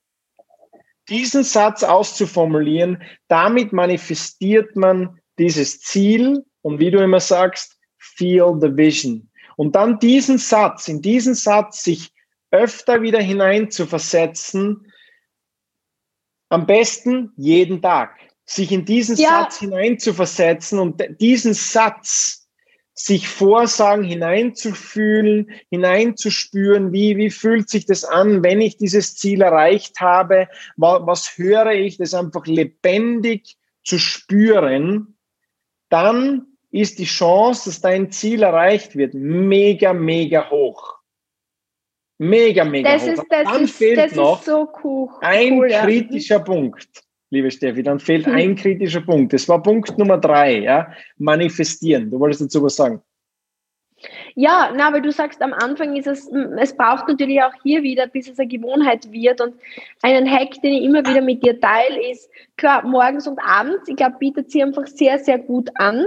Diesen 1.08 1.44
Satz 1.44 1.84
auszuformulieren, 1.84 3.00
damit 3.28 3.72
manifestiert 3.72 4.74
man 4.74 5.20
dieses 5.38 5.78
Ziel 5.80 6.44
und 6.62 6.80
wie 6.80 6.90
du 6.90 6.98
immer 6.98 7.20
sagst, 7.20 7.78
feel 7.98 8.58
the 8.60 8.76
vision. 8.76 9.30
Und 9.56 9.76
dann 9.76 10.00
diesen 10.00 10.38
Satz, 10.38 10.88
in 10.88 11.00
diesen 11.00 11.36
Satz 11.36 11.84
sich 11.84 12.10
öfter 12.50 13.02
wieder 13.02 13.20
hinein 13.20 13.70
zu 13.70 13.86
versetzen, 13.86 14.92
am 16.48 16.66
besten 16.66 17.30
jeden 17.36 17.82
Tag, 17.82 18.18
sich 18.46 18.72
in 18.72 18.84
diesen 18.84 19.16
ja. 19.16 19.42
Satz 19.42 19.60
hinein 19.60 20.00
zu 20.00 20.12
versetzen 20.12 20.80
und 20.80 21.00
diesen 21.20 21.54
Satz 21.54 22.43
sich 22.94 23.28
vorsagen, 23.28 24.04
hineinzufühlen, 24.04 25.50
hineinzuspüren, 25.68 26.92
wie, 26.92 27.16
wie 27.16 27.30
fühlt 27.30 27.68
sich 27.68 27.86
das 27.86 28.04
an, 28.04 28.44
wenn 28.44 28.60
ich 28.60 28.76
dieses 28.76 29.16
Ziel 29.16 29.42
erreicht 29.42 30.00
habe, 30.00 30.48
was, 30.76 31.02
was 31.04 31.38
höre 31.38 31.72
ich, 31.72 31.96
das 31.96 32.14
einfach 32.14 32.46
lebendig 32.46 33.56
zu 33.82 33.98
spüren, 33.98 35.16
dann 35.88 36.46
ist 36.70 36.98
die 36.98 37.04
Chance, 37.04 37.68
dass 37.68 37.80
dein 37.80 38.10
Ziel 38.10 38.42
erreicht 38.42 38.96
wird, 38.96 39.14
mega, 39.14 39.92
mega 39.92 40.50
hoch. 40.50 40.94
Mega, 42.18 42.64
mega 42.64 42.92
das 42.92 43.02
hoch. 43.02 43.08
Ist, 43.08 43.24
das 43.28 43.44
dann 43.44 43.64
ist, 43.64 43.76
fehlt 43.76 43.98
das 43.98 44.14
noch 44.14 44.42
so 44.42 44.72
cool. 44.82 45.08
ein 45.20 45.58
cool, 45.58 45.68
kritischer 45.68 46.36
ja. 46.36 46.42
Punkt, 46.42 47.03
liebe 47.34 47.50
Steffi. 47.50 47.82
Dann 47.82 47.98
fehlt 47.98 48.26
mhm. 48.26 48.34
ein 48.34 48.56
kritischer 48.56 49.02
Punkt. 49.02 49.32
Das 49.32 49.48
war 49.48 49.62
Punkt 49.62 49.98
Nummer 49.98 50.18
drei, 50.18 50.60
ja. 50.60 50.90
Manifestieren. 51.18 52.10
Du 52.10 52.18
wolltest 52.18 52.42
dazu 52.42 52.62
was 52.62 52.76
sagen. 52.76 53.02
Ja, 54.34 54.72
na, 54.74 54.92
weil 54.92 55.02
du 55.02 55.12
sagst, 55.12 55.40
am 55.40 55.52
Anfang 55.52 55.96
ist 55.96 56.06
es, 56.06 56.28
es 56.58 56.76
braucht 56.76 57.08
natürlich 57.08 57.40
auch 57.42 57.52
hier 57.62 57.82
wieder, 57.82 58.06
bis 58.06 58.28
es 58.28 58.38
eine 58.38 58.48
Gewohnheit 58.48 59.10
wird. 59.10 59.40
Und 59.40 59.54
einen 60.02 60.30
Hack, 60.30 60.60
den 60.62 60.74
ich 60.74 60.84
immer 60.84 61.06
wieder 61.06 61.22
mit 61.22 61.44
dir 61.44 61.58
teile, 61.60 62.10
ist, 62.10 62.28
klar, 62.56 62.84
morgens 62.84 63.26
und 63.26 63.38
abends, 63.38 63.88
ich 63.88 63.96
glaube, 63.96 64.16
bietet 64.18 64.50
sie 64.50 64.62
einfach 64.62 64.86
sehr, 64.86 65.18
sehr 65.18 65.38
gut 65.38 65.70
an, 65.76 66.04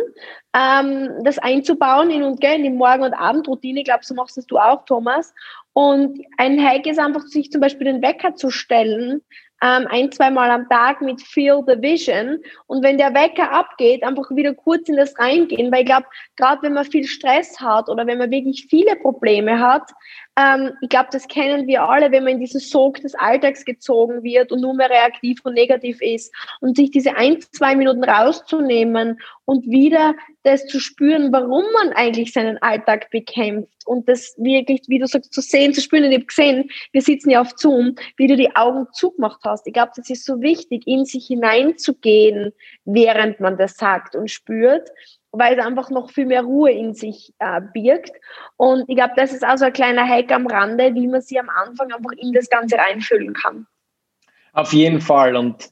ähm, 0.54 1.10
das 1.24 1.40
einzubauen 1.40 2.10
in 2.10 2.24
und 2.24 2.44
in 2.44 2.63
die 2.63 2.70
Morgen- 2.70 3.04
und 3.04 3.13
Abendroutine. 3.13 3.80
Ich 3.80 3.86
glaube, 3.86 4.04
so 4.04 4.13
machst 4.13 4.38
das 4.38 4.46
du 4.46 4.58
auch, 4.58 4.86
Thomas. 4.86 5.34
Und 5.74 6.20
ein 6.38 6.62
Hack 6.63 6.86
ist 6.88 7.00
einfach, 7.00 7.22
sich 7.22 7.52
zum 7.52 7.62
Beispiel 7.62 7.86
den 7.86 8.02
Wecker 8.02 8.36
zu 8.36 8.50
stellen, 8.50 9.22
ähm, 9.62 9.88
ein, 9.89 10.12
zwei 10.12 10.30
Mal 10.30 10.50
am 10.52 10.70
Tag 10.70 11.02
mit 11.02 11.22
Feel 11.22 11.63
the 11.65 11.82
Vision. 11.82 12.39
Und 12.67 12.84
wenn 12.84 12.98
der 12.98 13.13
Wecker 13.13 13.52
abgeht, 13.52 14.04
einfach 14.04 14.30
wieder 14.32 14.54
kurz 14.54 14.88
in 14.89 14.98
das 14.98 15.17
reingehen, 15.17 15.72
weil 15.72 15.82
ich 15.82 15.88
glaube, 15.88 16.08
gerade 16.36 16.62
wenn 16.62 16.74
man 16.74 16.86
viel 16.86 17.06
Stress 17.06 17.60
hat 17.60 17.89
oder 17.89 18.06
wenn 18.06 18.20
man 18.20 18.32
wirklich 18.32 18.67
viele 18.70 18.96
Probleme 18.96 19.60
hat, 19.60 19.91
ähm, 20.38 20.74
ich 20.82 20.89
glaube, 20.89 21.10
das 21.12 21.28
kennen 21.28 21.65
wir 21.65 21.84
alle, 21.84 22.12
wenn 22.12 22.24
man 22.24 22.34
in 22.34 22.39
diesen 22.39 22.60
Sog 22.60 23.02
des 23.02 23.15
Alltags 23.15 23.65
gezogen 23.65 24.24
wird 24.24 24.52
und 24.52 24.62
nur 24.62 24.76
mehr 24.76 24.89
reaktiv 24.89 25.39
und 25.43 25.56
negativ 25.56 26.02
ist 26.02 26.34
und 26.62 26.78
sich 26.78 26.91
diese 26.91 27.15
ein, 27.15 27.41
zwei 27.41 27.76
Minuten 27.76 28.04
rauszunehmen 28.04 29.20
und 29.46 29.65
wieder 29.65 30.13
das 30.48 30.66
zu 30.66 30.80
spüren, 30.80 31.32
warum 31.32 31.66
man 31.74 31.94
eigentlich 31.94 32.34
seinen 32.34 32.58
Alltag 32.60 33.10
bekämpft 33.12 33.86
und 33.86 34.08
das 34.08 34.34
wirklich, 34.38 34.82
wie 34.88 35.00
du 35.00 35.06
sagst, 35.06 35.34
zu 35.34 35.42
sehen, 35.42 35.74
zu 35.74 35.82
spüren. 35.82 36.06
Ich 36.06 36.16
habe 36.16 36.26
gesehen, 36.26 36.70
wir 36.94 37.02
sitzen 37.02 37.30
ja 37.30 37.42
auf 37.42 37.52
Zoom, 37.58 37.96
wie 38.16 38.28
du 38.28 38.36
die 38.36 38.56
Augen 38.56 38.88
zugemacht 38.94 39.42
hast. 39.44 39.68
Ich 39.68 39.74
glaube, 39.74 39.92
das 39.96 40.10
ist 40.10 40.26
so 40.26 40.42
wichtig, 40.42 40.88
in 40.88 41.06
sich 41.06 41.28
hineinzugehen, 41.28 42.54
während 42.86 43.40
man 43.40 43.58
das 43.58 43.76
sagt 43.76 44.16
und 44.16 44.32
spürt 44.32 44.90
weil 45.34 45.60
es 45.60 45.64
einfach 45.64 45.90
noch 45.90 46.10
viel 46.10 46.26
mehr 46.26 46.42
Ruhe 46.42 46.72
in 46.72 46.94
sich 46.94 47.34
äh, 47.40 47.62
birgt. 47.74 48.12
Und 48.56 48.86
ich 48.88 48.96
glaube, 48.96 49.14
das 49.16 49.34
ist 49.34 49.46
auch 49.46 49.58
so 49.58 49.66
ein 49.66 49.74
kleiner 49.74 50.08
Hack 50.08 50.32
am 50.32 50.48
Rande, 50.48 50.94
wie 50.96 51.08
man 51.08 51.22
sich 51.22 51.40
am 51.40 51.50
Anfang 51.50 51.92
einfach 51.92 52.12
in 52.18 52.34
das 52.34 52.50
Ganze 52.50 52.78
reinfühlen 52.78 53.34
kann. 53.34 53.68
Auf 54.54 54.74
jeden 54.74 55.02
Fall. 55.02 55.36
Und 55.36 55.70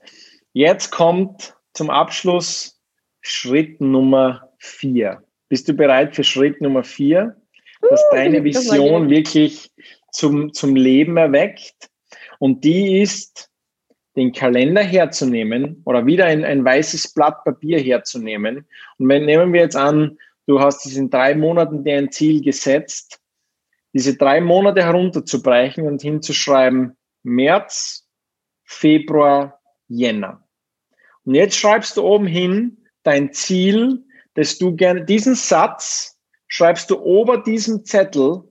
jetzt 0.53 0.91
kommt 0.91 1.55
zum 1.73 1.89
Abschluss 1.89 2.79
Schritt 3.21 3.81
Nummer 3.81 4.51
vier. 4.65 5.23
Bist 5.49 5.67
du 5.67 5.73
bereit 5.73 6.15
für 6.15 6.23
Schritt 6.23 6.61
Nummer 6.61 6.83
vier? 6.83 7.35
Dass 7.81 8.01
uh, 8.01 8.15
deine 8.15 8.43
Vision 8.43 9.09
wirklich 9.09 9.71
zum, 10.11 10.53
zum 10.53 10.75
Leben 10.75 11.17
erweckt. 11.17 11.89
Und 12.39 12.63
die 12.63 13.01
ist, 13.01 13.49
den 14.15 14.31
Kalender 14.31 14.81
herzunehmen 14.81 15.81
oder 15.85 16.05
wieder 16.05 16.25
ein, 16.25 16.43
ein 16.45 16.63
weißes 16.63 17.13
Blatt 17.13 17.43
Papier 17.43 17.79
herzunehmen. 17.79 18.65
Und 18.97 19.09
wenn, 19.09 19.25
nehmen 19.25 19.51
wir 19.53 19.61
jetzt 19.61 19.75
an, 19.75 20.17
du 20.47 20.61
hast 20.61 20.85
es 20.85 20.95
in 20.95 21.09
drei 21.09 21.35
Monaten 21.35 21.83
dir 21.83 21.97
ein 21.97 22.11
Ziel 22.11 22.41
gesetzt, 22.41 23.19
diese 23.93 24.15
drei 24.15 24.41
Monate 24.41 24.83
herunterzubrechen 24.83 25.85
und 25.87 26.01
hinzuschreiben 26.01 26.97
März, 27.23 28.07
Februar, 28.63 29.59
Jänner. 29.87 30.47
Und 31.23 31.35
jetzt 31.35 31.57
schreibst 31.57 31.97
du 31.97 32.03
oben 32.03 32.27
hin 32.27 32.77
dein 33.03 33.33
Ziel, 33.33 34.03
dass 34.35 34.57
du 34.57 34.75
gerne, 34.75 35.03
diesen 35.03 35.35
Satz 35.35 36.17
schreibst 36.47 36.89
du 36.91 36.99
ober 37.01 37.37
diesem 37.39 37.83
Zettel, 37.83 38.43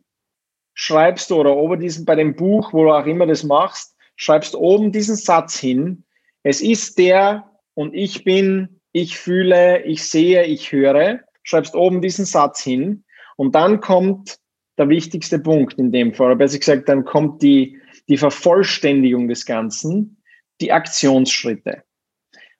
schreibst 0.74 1.30
du 1.30 1.36
oder 1.36 1.56
ober 1.56 1.76
diesem, 1.76 2.04
bei 2.04 2.16
dem 2.16 2.34
Buch, 2.34 2.72
wo 2.72 2.84
du 2.84 2.92
auch 2.92 3.06
immer 3.06 3.26
das 3.26 3.44
machst, 3.44 3.94
schreibst 4.16 4.54
oben 4.54 4.92
diesen 4.92 5.16
Satz 5.16 5.58
hin. 5.58 6.04
Es 6.42 6.60
ist 6.60 6.98
der 6.98 7.50
und 7.74 7.94
ich 7.94 8.24
bin, 8.24 8.80
ich 8.92 9.16
fühle, 9.18 9.82
ich 9.84 10.04
sehe, 10.04 10.44
ich 10.44 10.72
höre. 10.72 11.20
Schreibst 11.42 11.74
oben 11.74 12.00
diesen 12.00 12.24
Satz 12.24 12.62
hin 12.62 13.04
und 13.36 13.54
dann 13.54 13.80
kommt 13.80 14.38
der 14.78 14.88
wichtigste 14.88 15.38
Punkt 15.38 15.78
in 15.78 15.92
dem 15.92 16.14
Fall, 16.14 16.28
oder 16.28 16.36
besser 16.36 16.58
gesagt, 16.58 16.88
dann 16.88 17.04
kommt 17.04 17.42
die, 17.42 17.78
die 18.08 18.16
Vervollständigung 18.16 19.28
des 19.28 19.46
Ganzen, 19.46 20.22
die 20.60 20.72
Aktionsschritte. 20.72 21.84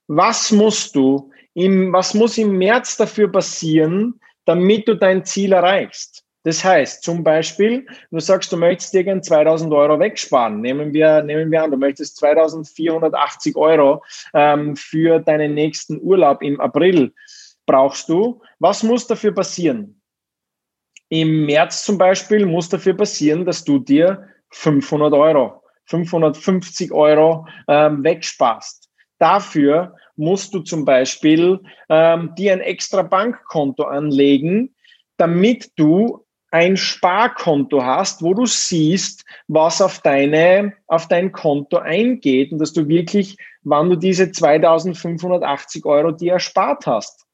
Was 0.06 0.52
musst 0.52 0.94
du 0.94 1.32
im, 1.54 1.92
was 1.92 2.14
muss 2.14 2.36
im 2.38 2.58
März 2.58 2.96
dafür 2.96 3.30
passieren, 3.30 4.20
damit 4.44 4.88
du 4.88 4.94
dein 4.94 5.24
Ziel 5.24 5.52
erreichst? 5.52 6.24
Das 6.44 6.62
heißt, 6.62 7.02
zum 7.02 7.24
Beispiel, 7.24 7.86
du 8.10 8.20
sagst, 8.20 8.52
du 8.52 8.58
möchtest 8.58 8.92
dir 8.92 9.02
gerne 9.02 9.22
2000 9.22 9.72
Euro 9.72 9.98
wegsparen. 9.98 10.60
Nehmen 10.60 10.92
wir, 10.92 11.22
nehmen 11.22 11.50
wir 11.50 11.62
an, 11.62 11.70
du 11.70 11.78
möchtest 11.78 12.18
2480 12.18 13.56
Euro 13.56 14.04
ähm, 14.34 14.76
für 14.76 15.20
deinen 15.20 15.54
nächsten 15.54 15.98
Urlaub 16.02 16.42
im 16.42 16.60
April 16.60 17.14
brauchst 17.64 18.10
du. 18.10 18.42
Was 18.58 18.82
muss 18.82 19.06
dafür 19.06 19.32
passieren? 19.32 20.02
Im 21.08 21.46
März 21.46 21.84
zum 21.84 21.96
Beispiel 21.96 22.44
muss 22.44 22.68
dafür 22.68 22.94
passieren, 22.94 23.46
dass 23.46 23.64
du 23.64 23.78
dir 23.78 24.28
500 24.50 25.14
Euro, 25.14 25.62
550 25.86 26.92
Euro 26.92 27.46
ähm, 27.68 28.04
wegsparst. 28.04 28.90
Dafür 29.18 29.94
musst 30.16 30.54
du 30.54 30.60
zum 30.60 30.84
Beispiel 30.84 31.60
ähm, 31.88 32.34
dir 32.36 32.52
ein 32.52 32.60
extra 32.60 33.02
Bankkonto 33.02 33.84
anlegen, 33.84 34.74
damit 35.16 35.70
du 35.76 36.24
ein 36.50 36.76
Sparkonto 36.76 37.82
hast, 37.82 38.22
wo 38.22 38.32
du 38.32 38.46
siehst, 38.46 39.24
was 39.48 39.82
auf 39.82 40.00
deine, 40.00 40.72
auf 40.86 41.08
dein 41.08 41.32
Konto 41.32 41.78
eingeht 41.78 42.52
und 42.52 42.60
dass 42.60 42.72
du 42.72 42.86
wirklich, 42.86 43.36
wann 43.62 43.90
du 43.90 43.96
diese 43.96 44.30
2580 44.30 45.84
Euro 45.84 46.12
dir 46.12 46.34
erspart 46.34 46.86
hast. 46.86 47.26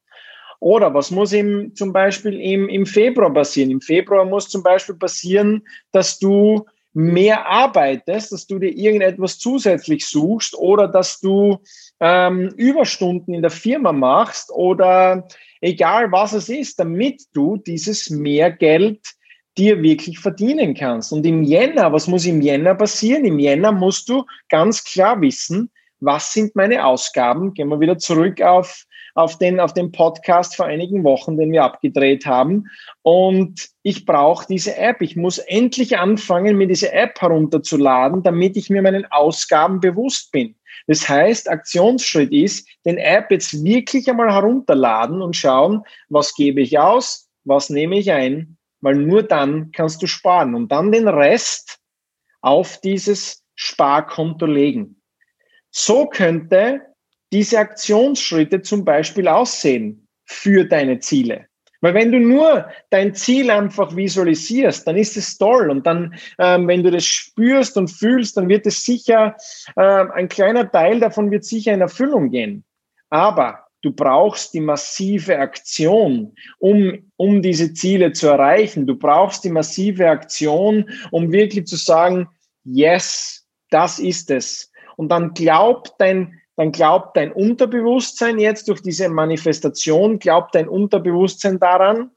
Oder 0.59 0.93
was 0.93 1.11
muss 1.11 1.33
im, 1.33 1.75
zum 1.75 1.93
Beispiel 1.93 2.39
im, 2.39 2.67
im 2.67 2.87
Februar 2.87 3.31
passieren? 3.31 3.69
Im 3.69 3.81
Februar 3.81 4.25
muss 4.25 4.49
zum 4.49 4.63
Beispiel 4.63 4.95
passieren, 4.95 5.67
dass 5.91 6.17
du 6.17 6.65
mehr 6.93 7.45
arbeitest, 7.47 8.31
dass 8.31 8.47
du 8.47 8.59
dir 8.59 8.69
irgendetwas 8.69 9.39
zusätzlich 9.39 10.05
suchst 10.05 10.55
oder 10.55 10.87
dass 10.87 11.19
du 11.19 11.59
ähm, 11.99 12.53
Überstunden 12.57 13.33
in 13.33 13.41
der 13.41 13.51
Firma 13.51 13.91
machst 13.93 14.51
oder 14.51 15.27
egal 15.61 16.11
was 16.11 16.33
es 16.33 16.49
ist, 16.49 16.79
damit 16.79 17.23
du 17.33 17.57
dieses 17.57 18.09
Mehrgeld 18.09 18.99
dir 19.57 19.81
wirklich 19.81 20.19
verdienen 20.19 20.73
kannst. 20.73 21.11
Und 21.11 21.25
im 21.25 21.43
Jänner, 21.43 21.91
was 21.91 22.07
muss 22.07 22.25
im 22.25 22.41
Jänner 22.41 22.75
passieren? 22.75 23.25
Im 23.25 23.39
Jänner 23.39 23.71
musst 23.71 24.09
du 24.09 24.25
ganz 24.49 24.83
klar 24.83 25.19
wissen, 25.21 25.69
was 25.99 26.33
sind 26.33 26.55
meine 26.55 26.85
Ausgaben? 26.85 27.53
Gehen 27.53 27.67
wir 27.67 27.79
wieder 27.79 27.97
zurück 27.97 28.41
auf, 28.41 28.85
auf, 29.15 29.37
den, 29.37 29.59
auf 29.59 29.73
den 29.73 29.91
Podcast 29.91 30.55
vor 30.55 30.65
einigen 30.65 31.03
Wochen, 31.03 31.37
den 31.37 31.51
wir 31.51 31.63
abgedreht 31.63 32.25
haben. 32.25 32.65
Und 33.01 33.69
ich 33.83 34.05
brauche 34.05 34.45
diese 34.47 34.75
App. 34.77 35.01
Ich 35.01 35.15
muss 35.15 35.37
endlich 35.37 35.97
anfangen, 35.97 36.57
mir 36.57 36.67
diese 36.67 36.91
App 36.91 37.21
herunterzuladen, 37.21 38.23
damit 38.23 38.57
ich 38.57 38.69
mir 38.69 38.81
meinen 38.81 39.05
Ausgaben 39.11 39.79
bewusst 39.79 40.31
bin. 40.31 40.55
Das 40.87 41.07
heißt, 41.07 41.49
Aktionsschritt 41.49 42.31
ist, 42.31 42.67
den 42.85 42.97
App 42.97 43.31
jetzt 43.31 43.63
wirklich 43.63 44.09
einmal 44.09 44.33
herunterladen 44.33 45.21
und 45.21 45.35
schauen, 45.35 45.83
was 46.09 46.33
gebe 46.33 46.61
ich 46.61 46.79
aus, 46.79 47.29
was 47.43 47.69
nehme 47.69 47.97
ich 47.97 48.11
ein, 48.11 48.57
weil 48.81 48.95
nur 48.95 49.23
dann 49.23 49.71
kannst 49.71 50.01
du 50.01 50.07
sparen 50.07 50.55
und 50.55 50.71
dann 50.71 50.91
den 50.91 51.07
Rest 51.07 51.79
auf 52.41 52.79
dieses 52.81 53.43
Sparkonto 53.55 54.45
legen. 54.45 55.01
So 55.69 56.07
könnte 56.07 56.81
diese 57.31 57.59
Aktionsschritte 57.59 58.61
zum 58.61 58.85
Beispiel 58.85 59.27
aussehen 59.27 60.07
für 60.25 60.65
deine 60.65 60.99
Ziele. 60.99 61.47
Weil 61.81 61.95
wenn 61.95 62.11
du 62.11 62.19
nur 62.19 62.69
dein 62.91 63.15
Ziel 63.15 63.49
einfach 63.49 63.95
visualisierst, 63.95 64.87
dann 64.87 64.95
ist 64.95 65.17
es 65.17 65.37
toll. 65.37 65.71
Und 65.71 65.85
dann, 65.87 66.13
ähm, 66.37 66.67
wenn 66.67 66.83
du 66.83 66.91
das 66.91 67.05
spürst 67.05 67.75
und 67.75 67.87
fühlst, 67.87 68.37
dann 68.37 68.47
wird 68.47 68.67
es 68.67 68.85
sicher, 68.85 69.35
äh, 69.75 69.81
ein 69.81 70.29
kleiner 70.29 70.71
Teil 70.71 70.99
davon 70.99 71.31
wird 71.31 71.43
sicher 71.43 71.73
in 71.73 71.81
Erfüllung 71.81 72.29
gehen. 72.29 72.63
Aber 73.09 73.65
du 73.81 73.91
brauchst 73.91 74.53
die 74.53 74.61
massive 74.61 75.39
Aktion, 75.39 76.35
um, 76.59 77.11
um 77.17 77.41
diese 77.41 77.73
Ziele 77.73 78.11
zu 78.11 78.27
erreichen. 78.27 78.85
Du 78.85 78.95
brauchst 78.95 79.43
die 79.43 79.49
massive 79.49 80.07
Aktion, 80.07 80.87
um 81.09 81.31
wirklich 81.31 81.65
zu 81.65 81.77
sagen, 81.77 82.27
yes, 82.63 83.47
das 83.71 83.97
ist 83.97 84.29
es. 84.29 84.71
Und 84.97 85.09
dann 85.09 85.33
glaubt 85.33 85.93
dein 85.97 86.40
dann 86.61 86.71
glaubt 86.71 87.17
dein 87.17 87.31
Unterbewusstsein 87.31 88.37
jetzt 88.37 88.67
durch 88.67 88.83
diese 88.83 89.09
Manifestation, 89.09 90.19
glaubt 90.19 90.53
dein 90.53 90.69
Unterbewusstsein 90.69 91.57
daran 91.57 92.11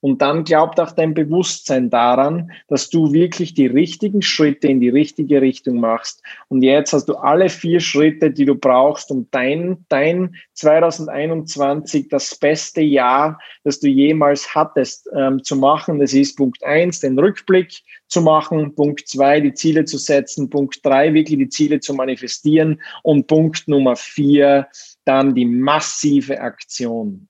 Und 0.00 0.22
dann 0.22 0.44
glaubt 0.44 0.80
auch 0.80 0.92
dein 0.92 1.12
Bewusstsein 1.12 1.90
daran, 1.90 2.50
dass 2.68 2.88
du 2.88 3.12
wirklich 3.12 3.52
die 3.52 3.66
richtigen 3.66 4.22
Schritte 4.22 4.68
in 4.68 4.80
die 4.80 4.88
richtige 4.88 5.42
Richtung 5.42 5.78
machst. 5.78 6.22
Und 6.48 6.62
jetzt 6.62 6.92
hast 6.92 7.06
du 7.06 7.16
alle 7.16 7.50
vier 7.50 7.80
Schritte, 7.80 8.30
die 8.30 8.46
du 8.46 8.54
brauchst, 8.54 9.10
um 9.10 9.28
dein, 9.30 9.84
dein 9.88 10.34
2021 10.54 12.08
das 12.08 12.34
beste 12.34 12.80
Jahr, 12.80 13.38
das 13.62 13.80
du 13.80 13.88
jemals 13.88 14.54
hattest, 14.54 15.08
ähm, 15.14 15.44
zu 15.44 15.56
machen. 15.56 16.00
Das 16.00 16.14
ist 16.14 16.36
Punkt 16.36 16.64
eins, 16.64 17.00
den 17.00 17.18
Rückblick 17.18 17.82
zu 18.08 18.22
machen. 18.22 18.74
Punkt 18.74 19.06
zwei, 19.06 19.40
die 19.40 19.54
Ziele 19.54 19.84
zu 19.84 19.98
setzen. 19.98 20.48
Punkt 20.48 20.84
drei, 20.84 21.12
wirklich 21.12 21.38
die 21.38 21.48
Ziele 21.48 21.80
zu 21.80 21.92
manifestieren. 21.94 22.80
Und 23.02 23.26
Punkt 23.26 23.68
Nummer 23.68 23.96
vier, 23.96 24.66
dann 25.04 25.34
die 25.34 25.44
massive 25.44 26.40
Aktion. 26.40 27.29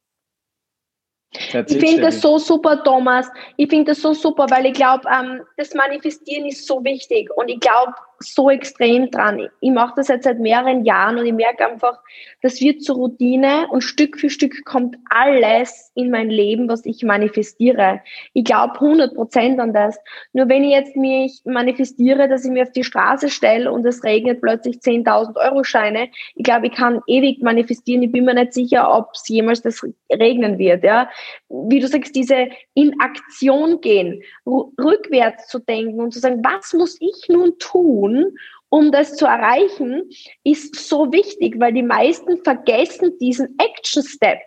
Ich 1.32 1.78
finde 1.78 2.00
das 2.00 2.20
so 2.20 2.38
super, 2.38 2.82
Thomas. 2.82 3.28
Ich 3.56 3.70
finde 3.70 3.92
das 3.92 4.02
so 4.02 4.12
super, 4.12 4.46
weil 4.50 4.66
ich 4.66 4.72
glaube, 4.72 5.08
ähm, 5.08 5.42
das 5.56 5.74
Manifestieren 5.74 6.46
ist 6.46 6.66
so 6.66 6.82
wichtig. 6.84 7.30
Und 7.36 7.48
ich 7.48 7.60
glaube, 7.60 7.94
so 8.22 8.50
extrem 8.50 9.10
dran. 9.10 9.48
Ich 9.60 9.70
mache 9.70 9.94
das 9.96 10.08
jetzt 10.08 10.24
seit 10.24 10.38
mehreren 10.38 10.84
Jahren 10.84 11.18
und 11.18 11.24
ich 11.24 11.32
merke 11.32 11.66
einfach, 11.66 11.98
das 12.42 12.60
wird 12.60 12.82
zur 12.82 12.96
Routine 12.96 13.66
und 13.70 13.80
Stück 13.80 14.18
für 14.18 14.28
Stück 14.28 14.64
kommt 14.64 14.96
alles 15.08 15.90
in 15.94 16.10
mein 16.10 16.28
Leben, 16.28 16.68
was 16.68 16.84
ich 16.84 17.02
manifestiere. 17.02 18.00
Ich 18.34 18.44
glaube 18.44 18.74
100 18.74 19.14
Prozent 19.14 19.58
an 19.58 19.72
das. 19.72 19.98
Nur 20.34 20.48
wenn 20.50 20.64
ich 20.64 20.72
jetzt 20.72 20.96
mich 20.96 21.40
manifestiere, 21.44 22.28
dass 22.28 22.44
ich 22.44 22.50
mir 22.50 22.64
auf 22.64 22.72
die 22.72 22.84
Straße 22.84 23.30
stelle 23.30 23.72
und 23.72 23.86
es 23.86 24.04
regnet 24.04 24.42
plötzlich 24.42 24.76
10.000 24.76 25.36
Euro 25.36 25.64
Scheine, 25.64 26.08
ich 26.34 26.44
glaube, 26.44 26.66
ich 26.66 26.72
kann 26.72 27.00
ewig 27.06 27.42
manifestieren. 27.42 28.02
Ich 28.02 28.12
bin 28.12 28.26
mir 28.26 28.34
nicht 28.34 28.52
sicher, 28.52 28.94
ob 28.94 29.12
es 29.14 29.26
jemals 29.28 29.62
das 29.62 29.82
regnen 30.12 30.58
wird. 30.58 30.84
Ja, 30.84 31.08
wie 31.48 31.80
du 31.80 31.88
sagst, 31.88 32.14
diese 32.14 32.48
in 32.74 32.94
Aktion 33.00 33.80
gehen, 33.80 34.22
rückwärts 34.46 35.48
zu 35.48 35.58
denken 35.58 36.00
und 36.00 36.12
zu 36.12 36.20
sagen, 36.20 36.42
was 36.44 36.74
muss 36.74 36.98
ich 37.00 37.28
nun 37.28 37.58
tun? 37.58 38.09
Tun, 38.10 38.36
um 38.68 38.92
das 38.92 39.16
zu 39.16 39.26
erreichen, 39.26 40.08
ist 40.44 40.76
so 40.76 41.12
wichtig, 41.12 41.58
weil 41.58 41.72
die 41.72 41.82
meisten 41.82 42.42
vergessen 42.44 43.18
diesen 43.18 43.56
Action 43.58 44.02
Step. 44.02 44.38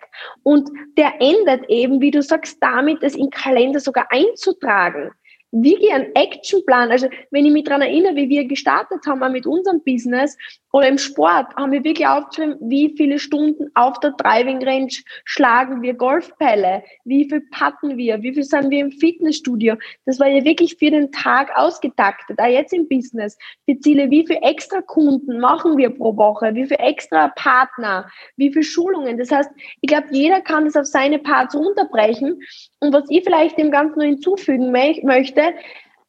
Und 0.43 0.69
der 0.97 1.13
endet 1.19 1.69
eben, 1.69 1.99
wie 1.99 2.12
du 2.12 2.21
sagst, 2.21 2.58
damit, 2.62 3.04
es 3.04 3.15
in 3.15 3.30
Kalender 3.30 3.80
sogar 3.80 4.08
einzutragen 4.10 5.12
wie 5.53 5.91
ein 5.91 6.13
Actionplan. 6.15 6.89
Also 6.89 7.07
wenn 7.29 7.45
ich 7.45 7.53
mich 7.53 7.65
daran 7.65 7.83
erinnere, 7.83 8.15
wie 8.15 8.29
wir 8.29 8.45
gestartet 8.45 9.05
haben 9.05 9.31
mit 9.31 9.45
unserem 9.45 9.83
Business 9.83 10.35
oder 10.71 10.87
im 10.87 10.97
Sport, 10.97 11.55
haben 11.55 11.71
wir 11.71 11.83
wirklich 11.83 12.07
aufgeschrieben, 12.07 12.57
wie 12.61 12.93
viele 12.97 13.19
Stunden 13.19 13.69
auf 13.75 13.99
der 13.99 14.11
Driving 14.17 14.63
Range 14.63 14.91
schlagen 15.25 15.83
wir 15.83 15.93
Golfpelle, 15.93 16.83
wie 17.05 17.29
viel 17.29 17.41
patten 17.51 17.97
wir, 17.97 18.23
wie 18.23 18.33
viel 18.33 18.43
sind 18.43 18.71
wir 18.71 18.79
im 18.79 18.91
Fitnessstudio. 18.91 19.75
Das 20.05 20.19
war 20.19 20.27
ja 20.27 20.43
wirklich 20.43 20.75
für 20.77 20.89
den 20.89 21.11
Tag 21.11 21.51
ausgetaktet. 21.55 22.39
Auch 22.39 22.47
jetzt 22.47 22.73
im 22.73 22.87
Business. 22.87 23.37
Für 23.65 23.79
Ziele, 23.79 24.09
wie 24.09 24.25
viel 24.25 24.39
extra 24.41 24.81
Kunden 24.81 25.39
machen 25.39 25.77
wir 25.77 25.91
pro 25.91 26.17
Woche, 26.17 26.55
wie 26.55 26.65
viel 26.65 26.77
extra 26.79 27.27
Partner, 27.35 28.09
wie 28.37 28.51
viel 28.51 28.63
Schulungen. 28.63 29.19
Das 29.19 29.29
heißt, 29.29 29.51
ich 29.81 29.87
glaube, 29.87 30.07
jeder 30.09 30.41
kann 30.41 30.65
das 30.65 30.75
auf 30.75 30.87
seine 30.87 31.19
Parts 31.19 31.55
runterbrechen. 31.55 32.41
Und 32.79 32.91
was 32.91 33.03
ich 33.09 33.23
vielleicht 33.23 33.59
dem 33.59 33.69
Ganzen 33.69 33.99
nur 33.99 34.07
hinzufügen 34.07 34.71
möchte, 34.71 35.42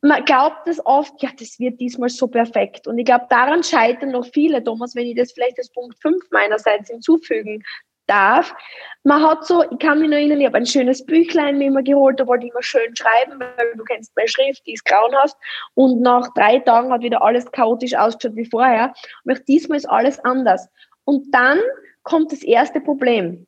man 0.04 0.24
glaubt 0.26 0.68
es 0.68 0.84
oft, 0.84 1.22
ja, 1.22 1.30
das 1.38 1.58
wird 1.58 1.80
diesmal 1.80 2.10
so 2.10 2.28
perfekt. 2.28 2.86
Und 2.86 2.98
ich 2.98 3.06
glaube, 3.06 3.24
daran 3.30 3.62
scheitern 3.62 4.10
noch 4.10 4.26
viele, 4.26 4.62
Thomas, 4.62 4.94
wenn 4.94 5.06
ich 5.06 5.16
das 5.16 5.32
vielleicht 5.32 5.56
als 5.58 5.70
Punkt 5.70 5.98
5 6.02 6.30
meinerseits 6.30 6.90
hinzufügen 6.90 7.62
darf. 8.06 8.54
Man 9.02 9.22
hat 9.22 9.46
so, 9.46 9.64
ich 9.70 9.78
kann 9.78 10.00
mich 10.00 10.10
noch 10.10 10.16
erinnern, 10.16 10.40
ich 10.40 10.46
habe 10.46 10.58
ein 10.58 10.66
schönes 10.66 11.06
Büchlein 11.06 11.56
mir 11.56 11.68
immer 11.68 11.82
geholt, 11.82 12.20
da 12.20 12.26
wollte 12.26 12.44
ich 12.44 12.52
immer 12.52 12.62
schön 12.62 12.94
schreiben, 12.94 13.40
weil 13.40 13.72
du 13.76 13.84
kennst 13.84 14.14
meine 14.14 14.28
Schrift, 14.28 14.66
die 14.66 14.74
ist 14.74 14.84
grauenhaft. 14.84 15.36
Und 15.72 16.02
nach 16.02 16.28
drei 16.34 16.58
Tagen 16.58 16.92
hat 16.92 17.00
wieder 17.00 17.22
alles 17.22 17.50
chaotisch 17.50 17.94
ausgeschaut 17.94 18.36
wie 18.36 18.44
vorher. 18.44 18.92
Und 19.24 19.48
diesmal 19.48 19.78
ist 19.78 19.88
alles 19.88 20.22
anders. 20.22 20.68
Und 21.04 21.34
dann 21.34 21.58
kommt 22.02 22.30
das 22.30 22.42
erste 22.42 22.80
Problem. 22.82 23.46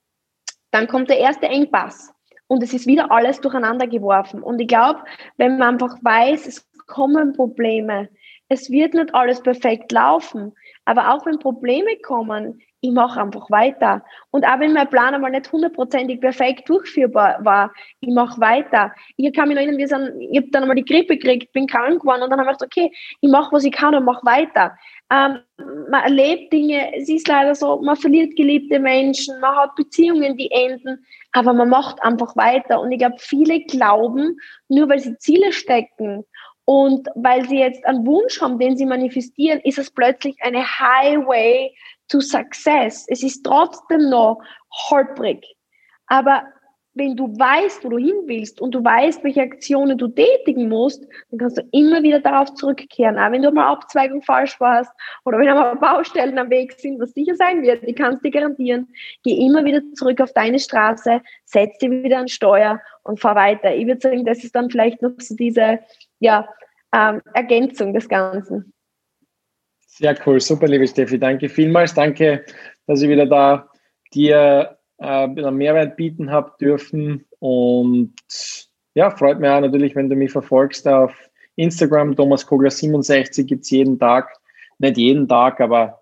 Dann 0.71 0.87
kommt 0.89 1.11
der 1.11 1.19
erste 1.19 1.47
Engpass 1.47 2.15
und 2.49 2.63
es 2.63 2.73
ist 2.73 2.87
wieder 2.87 3.11
alles 3.11 3.41
durcheinander 3.41 3.87
geworfen. 3.87 4.43
Und 4.43 4.61
ich 4.61 4.69
glaube, 4.69 5.01
wenn 5.37 5.59
man 5.59 5.75
einfach 5.75 5.97
weiß, 6.03 6.47
es 6.47 6.69
kommen 6.87 7.33
Probleme, 7.33 8.09
es 8.49 8.71
wird 8.71 8.95
nicht 8.95 9.15
alles 9.15 9.43
perfekt 9.43 9.91
laufen, 9.91 10.53
aber 10.85 11.13
auch 11.13 11.27
wenn 11.27 11.39
Probleme 11.39 11.97
kommen, 12.03 12.61
ich 12.81 12.93
mache 12.93 13.21
einfach 13.21 13.51
weiter. 13.51 14.05
Und 14.31 14.47
auch 14.47 14.61
wenn 14.61 14.73
mein 14.73 14.89
Plan 14.89 15.15
einmal 15.15 15.31
nicht 15.31 15.51
hundertprozentig 15.51 16.21
perfekt 16.21 16.69
durchführbar 16.69 17.39
war, 17.45 17.73
ich 18.01 18.15
mache 18.15 18.41
weiter. 18.41 18.93
Ich 19.17 19.33
kann 19.33 19.49
mich 19.49 19.57
noch 19.57 19.63
erinnern, 19.63 19.79
wir 19.79 19.89
sind, 19.89 20.21
ich 20.21 20.37
habe 20.37 20.51
dann 20.51 20.63
einmal 20.63 20.77
die 20.77 20.85
Grippe 20.85 21.17
gekriegt, 21.17 21.53
bin 21.53 21.67
krank 21.67 22.01
geworden 22.01 22.23
und 22.23 22.31
dann 22.31 22.39
habe 22.39 22.53
ich 22.53 22.59
gedacht, 22.59 22.71
okay, 22.77 22.93
ich 23.21 23.31
mache, 23.31 23.53
was 23.53 23.65
ich 23.65 23.73
kann 23.73 23.95
und 23.95 24.05
mache 24.05 24.25
weiter. 24.25 24.77
Ähm, 25.11 25.39
man 25.89 26.03
erlebt 26.03 26.53
Dinge, 26.53 26.95
es 26.97 27.09
ist 27.09 27.29
leider 27.29 27.55
so, 27.55 27.81
man 27.81 27.97
verliert 27.97 28.35
geliebte 28.35 28.81
Menschen, 28.81 29.39
man 29.41 29.55
hat 29.55 29.77
Beziehungen, 29.77 30.37
die 30.37 30.51
enden, 30.51 31.05
aber 31.33 31.53
man 31.53 31.69
macht 31.69 32.03
einfach 32.03 32.35
weiter. 32.37 32.81
Und 32.81 32.91
ich 32.91 32.99
glaube, 32.99 33.17
viele 33.19 33.61
glauben, 33.61 34.37
nur 34.69 34.89
weil 34.89 34.99
sie 34.99 35.17
Ziele 35.19 35.53
stecken 35.53 36.25
und 36.65 37.09
weil 37.15 37.49
sie 37.49 37.59
jetzt 37.59 37.85
einen 37.87 38.05
Wunsch 38.05 38.41
haben, 38.41 38.59
den 38.59 38.77
sie 38.77 38.87
manifestieren, 38.87 39.61
ist 39.61 39.79
es 39.79 39.91
plötzlich 39.91 40.37
eine 40.43 40.65
Highway 40.65 41.73
to 42.09 42.21
Success. 42.21 43.07
Es 43.09 43.23
ist 43.23 43.45
trotzdem 43.45 44.11
noch 44.11 44.41
holprig. 44.91 45.45
Aber 46.09 46.43
wenn 46.97 47.15
du 47.15 47.29
weißt, 47.29 47.85
wo 47.85 47.91
du 47.91 47.99
hin 47.99 48.17
willst 48.25 48.59
und 48.61 48.75
du 48.75 48.83
weißt, 48.83 49.23
welche 49.23 49.43
Aktionen 49.43 49.99
du 49.99 50.09
tätigen 50.09 50.69
musst, 50.69 51.07
dann 51.31 51.39
kannst 51.39 51.59
du 51.59 51.63
immer 51.71 52.03
wieder 52.03 52.21
darauf 52.21 52.55
zurückkehren. 52.55 53.19
Auch 53.19 53.31
wenn 53.31 53.43
du 53.43 53.51
mal 53.51 53.71
Abzweigung 53.71 54.23
falsch 54.23 54.59
warst 54.61 54.91
oder 55.27 55.39
wenn 55.39 55.47
mal 55.47 55.75
Baustellen 55.75 56.39
am 56.39 56.49
Weg 56.49 56.73
sind, 56.73 56.99
was 56.99 57.13
sicher 57.13 57.35
sein 57.35 57.63
wird, 57.63 57.83
ich 57.85 57.97
kann 57.97 58.15
es 58.15 58.21
dir 58.23 58.31
garantieren, 58.31 58.89
geh 59.23 59.47
immer 59.47 59.63
wieder 59.65 59.83
zurück 59.95 60.23
auf 60.23 60.33
deine 60.33 60.59
Straße, 60.59 61.21
setz 61.45 61.77
dir 61.79 61.91
wieder 61.91 62.19
an 62.19 62.29
Steuer 62.29 62.81
und 63.03 63.21
fahr 63.21 63.35
weiter. 63.35 63.75
Ich 63.75 63.87
würde 63.87 64.01
sagen, 64.01 64.25
das 64.25 64.43
ist 64.43 64.57
dann 64.57 64.71
vielleicht 64.71 65.03
noch 65.03 65.13
so 65.19 65.37
diese 65.37 65.81
ja, 66.19 66.49
ähm, 66.95 67.21
Ergänzung 67.35 67.93
des 67.93 68.09
Ganzen. 68.09 68.73
Sehr 69.87 70.17
cool, 70.27 70.41
super, 70.41 70.67
liebe 70.67 70.87
Steffi. 70.87 71.19
Danke 71.19 71.51
vielmals. 71.51 71.93
Danke, 71.93 72.45
dass 72.87 73.03
ich 73.03 73.09
wieder 73.11 73.27
da 73.27 73.69
dir 74.15 74.79
äh, 74.99 75.27
Mehrwert 75.27 75.97
bieten 75.97 76.31
habe 76.31 76.53
dürfen. 76.61 77.25
Und 77.39 78.13
ja, 78.95 79.11
freut 79.11 79.41
mich 79.41 79.51
auch 79.51 79.61
natürlich, 79.61 79.95
wenn 79.95 80.09
du 80.09 80.17
mich 80.17 80.33
verfolgst 80.33 80.87
auf 80.89 81.15
Instagram. 81.57 82.17
Thomas 82.17 82.47
Kogler 82.47 82.71
67 82.71 83.47
gibt 83.47 83.65
es 83.65 83.71
jeden 83.71 83.99
Tag. 83.99 84.33
Nicht 84.79 84.99
jeden 84.99 85.27
Tag, 85.27 85.61
aber 85.61 86.01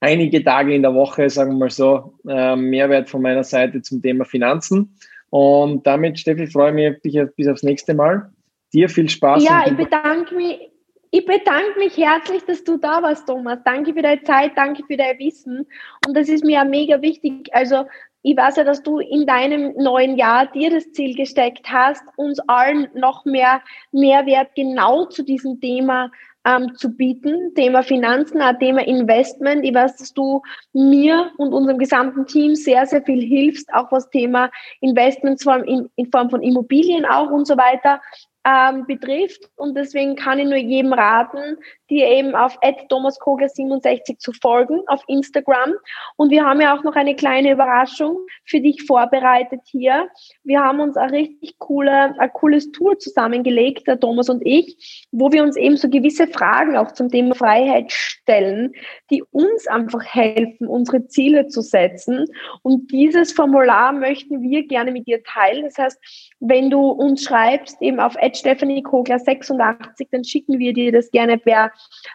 einige 0.00 0.42
Tage 0.42 0.74
in 0.74 0.82
der 0.82 0.94
Woche, 0.94 1.30
sagen 1.30 1.52
wir 1.52 1.58
mal 1.58 1.70
so, 1.70 2.14
äh, 2.28 2.56
Mehrwert 2.56 3.08
von 3.08 3.22
meiner 3.22 3.44
Seite 3.44 3.80
zum 3.82 4.02
Thema 4.02 4.24
Finanzen. 4.24 4.96
Und 5.30 5.86
damit, 5.86 6.18
Steffi, 6.18 6.46
freue 6.46 6.70
ich 6.70 7.02
mich 7.04 7.34
bis 7.36 7.48
aufs 7.48 7.62
nächste 7.62 7.94
Mal. 7.94 8.30
Dir 8.72 8.88
viel 8.88 9.08
Spaß. 9.08 9.44
Ja, 9.44 9.64
ich 9.66 9.76
bedanke 9.76 10.34
mich 10.34 10.70
ich 11.10 11.24
bedanke 11.24 11.78
mich 11.78 11.96
herzlich, 11.96 12.44
dass 12.44 12.62
du 12.64 12.76
da 12.76 13.02
warst, 13.02 13.26
Thomas. 13.26 13.58
Danke 13.64 13.94
für 13.94 14.02
deine 14.02 14.22
Zeit, 14.22 14.52
danke 14.56 14.82
für 14.86 14.96
dein 14.96 15.18
Wissen. 15.18 15.66
Und 16.06 16.14
das 16.14 16.28
ist 16.28 16.44
mir 16.44 16.54
ja 16.54 16.64
mega 16.64 17.00
wichtig. 17.00 17.48
Also, 17.52 17.86
ich 18.22 18.36
weiß 18.36 18.56
ja, 18.56 18.64
dass 18.64 18.82
du 18.82 18.98
in 18.98 19.26
deinem 19.26 19.74
neuen 19.76 20.16
Jahr 20.16 20.46
dir 20.46 20.70
das 20.70 20.90
Ziel 20.92 21.14
gesteckt 21.14 21.70
hast, 21.70 22.02
uns 22.16 22.40
allen 22.48 22.88
noch 22.94 23.24
mehr 23.24 23.62
Mehrwert 23.92 24.54
genau 24.54 25.04
zu 25.06 25.22
diesem 25.22 25.60
Thema 25.60 26.10
ähm, 26.44 26.74
zu 26.76 26.90
bieten. 26.90 27.54
Thema 27.54 27.82
Finanzen, 27.82 28.40
auch 28.40 28.58
Thema 28.58 28.86
Investment. 28.86 29.64
Ich 29.64 29.74
weiß, 29.74 29.96
dass 29.96 30.14
du 30.14 30.42
mir 30.72 31.30
und 31.36 31.52
unserem 31.52 31.78
gesamten 31.78 32.26
Team 32.26 32.54
sehr, 32.54 32.86
sehr 32.86 33.02
viel 33.02 33.22
hilfst, 33.22 33.72
auch 33.72 33.90
was 33.92 34.10
Thema 34.10 34.50
Investments 34.80 35.46
in, 35.66 35.88
in 35.96 36.10
Form 36.10 36.30
von 36.30 36.42
Immobilien 36.42 37.04
auch 37.04 37.30
und 37.30 37.46
so 37.46 37.56
weiter 37.56 38.00
ähm, 38.48 38.86
betrifft. 38.86 39.50
Und 39.56 39.76
deswegen 39.76 40.16
kann 40.16 40.38
ich 40.38 40.46
nur 40.46 40.56
jedem 40.56 40.92
raten, 40.92 41.58
dir 41.90 42.06
eben 42.08 42.34
auf 42.34 42.58
thomaskogler67 42.60 44.18
zu 44.18 44.32
folgen 44.32 44.80
auf 44.86 45.02
Instagram. 45.06 45.74
Und 46.16 46.30
wir 46.30 46.44
haben 46.44 46.60
ja 46.60 46.76
auch 46.76 46.82
noch 46.84 46.96
eine 46.96 47.14
kleine 47.14 47.52
Überraschung 47.52 48.18
für 48.44 48.60
dich 48.60 48.84
vorbereitet 48.84 49.60
hier. 49.64 50.08
Wir 50.44 50.60
haben 50.60 50.80
uns 50.80 50.96
ein 50.96 51.10
richtig 51.10 51.58
coole, 51.58 52.18
ein 52.18 52.32
cooles 52.32 52.70
Tool 52.72 52.96
zusammengelegt, 52.98 53.86
der 53.86 54.00
Thomas 54.00 54.28
und 54.28 54.42
ich, 54.44 55.06
wo 55.12 55.32
wir 55.32 55.42
uns 55.42 55.56
eben 55.56 55.76
so 55.76 55.88
gewisse 55.88 56.26
Fragen 56.26 56.76
auch 56.76 56.92
zum 56.92 57.10
Thema 57.10 57.34
Freiheit 57.34 57.92
stellen, 57.92 58.72
die 59.10 59.22
uns 59.30 59.66
einfach 59.66 60.04
helfen, 60.04 60.66
unsere 60.66 61.06
Ziele 61.06 61.48
zu 61.48 61.60
setzen. 61.62 62.26
Und 62.62 62.92
dieses 62.92 63.32
Formular 63.32 63.92
möchten 63.92 64.42
wir 64.42 64.66
gerne 64.66 64.92
mit 64.92 65.06
dir 65.06 65.22
teilen. 65.22 65.64
Das 65.64 65.78
heißt, 65.78 66.32
wenn 66.40 66.70
du 66.70 66.88
uns 66.88 67.24
schreibst, 67.24 67.80
eben 67.80 68.00
auf 68.00 68.16
Stephanie 68.38 68.82
Kogler 68.82 69.18
86, 69.18 70.08
dann 70.10 70.24
schicken 70.24 70.58
wir 70.58 70.72
dir 70.72 70.92
das 70.92 71.10
gerne 71.10 71.38
per 71.38 71.70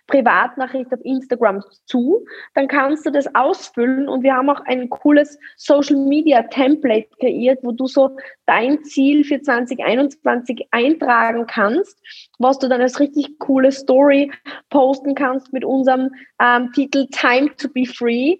Privatnachricht 0.07 0.93
auf 0.93 0.99
Instagram 1.03 1.63
zu. 1.85 2.25
Dann 2.53 2.67
kannst 2.67 3.05
du 3.05 3.11
das 3.11 3.33
ausfüllen 3.35 4.07
und 4.07 4.23
wir 4.23 4.33
haben 4.33 4.49
auch 4.49 4.61
ein 4.65 4.89
cooles 4.89 5.37
Social 5.57 5.97
Media 5.97 6.43
Template 6.43 7.07
kreiert, 7.19 7.59
wo 7.63 7.71
du 7.71 7.87
so 7.87 8.15
dein 8.45 8.83
Ziel 8.83 9.23
für 9.23 9.41
2021 9.41 10.67
eintragen 10.71 11.45
kannst, 11.47 11.99
was 12.39 12.59
du 12.59 12.67
dann 12.67 12.81
als 12.81 12.99
richtig 12.99 13.39
coole 13.39 13.71
Story 13.71 14.31
posten 14.69 15.15
kannst 15.15 15.53
mit 15.53 15.63
unserem 15.63 16.09
ähm, 16.41 16.71
Titel 16.73 17.07
Time 17.11 17.55
to 17.57 17.67
be 17.69 17.85
Free. 17.85 18.37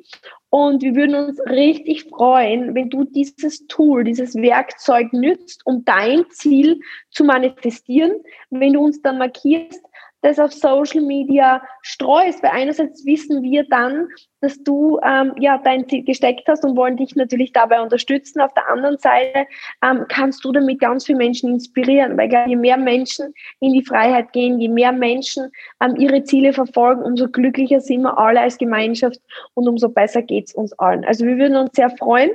Und 0.54 0.84
wir 0.84 0.94
würden 0.94 1.16
uns 1.16 1.40
richtig 1.48 2.04
freuen, 2.04 2.76
wenn 2.76 2.88
du 2.88 3.06
dieses 3.06 3.66
Tool, 3.66 4.04
dieses 4.04 4.36
Werkzeug 4.36 5.12
nützt, 5.12 5.66
um 5.66 5.84
dein 5.84 6.30
Ziel 6.30 6.80
zu 7.10 7.24
manifestieren. 7.24 8.12
Wenn 8.52 8.74
du 8.74 8.82
uns 8.82 9.02
dann 9.02 9.18
markierst, 9.18 9.82
das 10.24 10.40
auf 10.40 10.54
Social 10.54 11.02
Media 11.02 11.62
streust, 11.82 12.42
weil 12.42 12.52
einerseits 12.52 13.06
wissen 13.06 13.44
wir 13.44 13.66
dann, 13.66 14.08
dass 14.40 14.62
du 14.64 15.00
ähm, 15.04 15.34
ja 15.38 15.58
dein 15.58 15.88
Ziel 15.88 16.04
gesteckt 16.04 16.48
hast 16.48 16.64
und 16.64 16.76
wollen 16.78 16.98
dich 16.98 17.16
natürlich 17.16 17.52
dabei 17.52 17.82
unterstützen. 17.82 18.42
Auf 18.42 18.54
der 18.54 18.70
anderen 18.70 18.98
Seite 18.98 19.46
ähm, 19.84 20.06
kannst 20.08 20.44
du 20.44 20.52
damit 20.52 20.80
ganz 20.80 21.06
viele 21.06 21.18
Menschen 21.18 21.52
inspirieren, 21.52 22.18
weil 22.18 22.32
je 22.48 22.56
mehr 22.56 22.78
Menschen 22.78 23.34
in 23.60 23.74
die 23.74 23.84
Freiheit 23.84 24.32
gehen, 24.32 24.60
je 24.60 24.70
mehr 24.70 24.94
Menschen 24.94 25.52
ähm, 25.82 25.96
ihre 25.98 26.24
Ziele 26.24 26.54
verfolgen, 26.54 27.04
umso 27.04 27.28
glücklicher 27.28 27.82
sind 27.82 28.02
wir 28.02 28.18
alle 28.18 28.40
als 28.40 28.58
Gemeinschaft 28.58 29.20
und 29.54 29.68
umso 29.68 29.90
besser 29.90 30.22
geht 30.22 30.48
es 30.48 30.56
uns 30.56 30.74
allen. 30.80 31.04
Also 31.04 31.26
wir 31.26 31.38
würden 31.38 31.58
uns 31.58 31.72
sehr 31.74 31.90
freuen. 31.90 32.32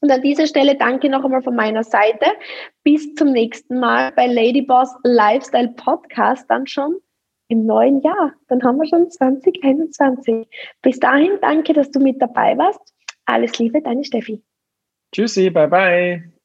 Und 0.00 0.10
an 0.10 0.20
dieser 0.20 0.46
Stelle 0.46 0.76
danke 0.76 1.08
noch 1.08 1.24
einmal 1.24 1.42
von 1.42 1.56
meiner 1.56 1.82
Seite. 1.82 2.26
Bis 2.84 3.14
zum 3.14 3.32
nächsten 3.32 3.80
Mal 3.80 4.12
bei 4.14 4.26
Ladyboss 4.26 4.94
Lifestyle 5.04 5.68
Podcast 5.68 6.44
dann 6.50 6.66
schon 6.66 6.96
im 7.48 7.66
neuen 7.66 8.00
Jahr. 8.02 8.32
Dann 8.48 8.62
haben 8.62 8.78
wir 8.78 8.86
schon 8.86 9.10
2021. 9.10 10.46
Bis 10.82 10.98
dahin, 10.98 11.32
danke, 11.40 11.72
dass 11.72 11.90
du 11.90 12.00
mit 12.00 12.20
dabei 12.20 12.56
warst. 12.58 12.94
Alles 13.24 13.58
Liebe, 13.58 13.82
deine 13.82 14.04
Steffi. 14.04 14.42
Tschüssi, 15.12 15.50
bye 15.50 15.68
bye. 15.68 16.35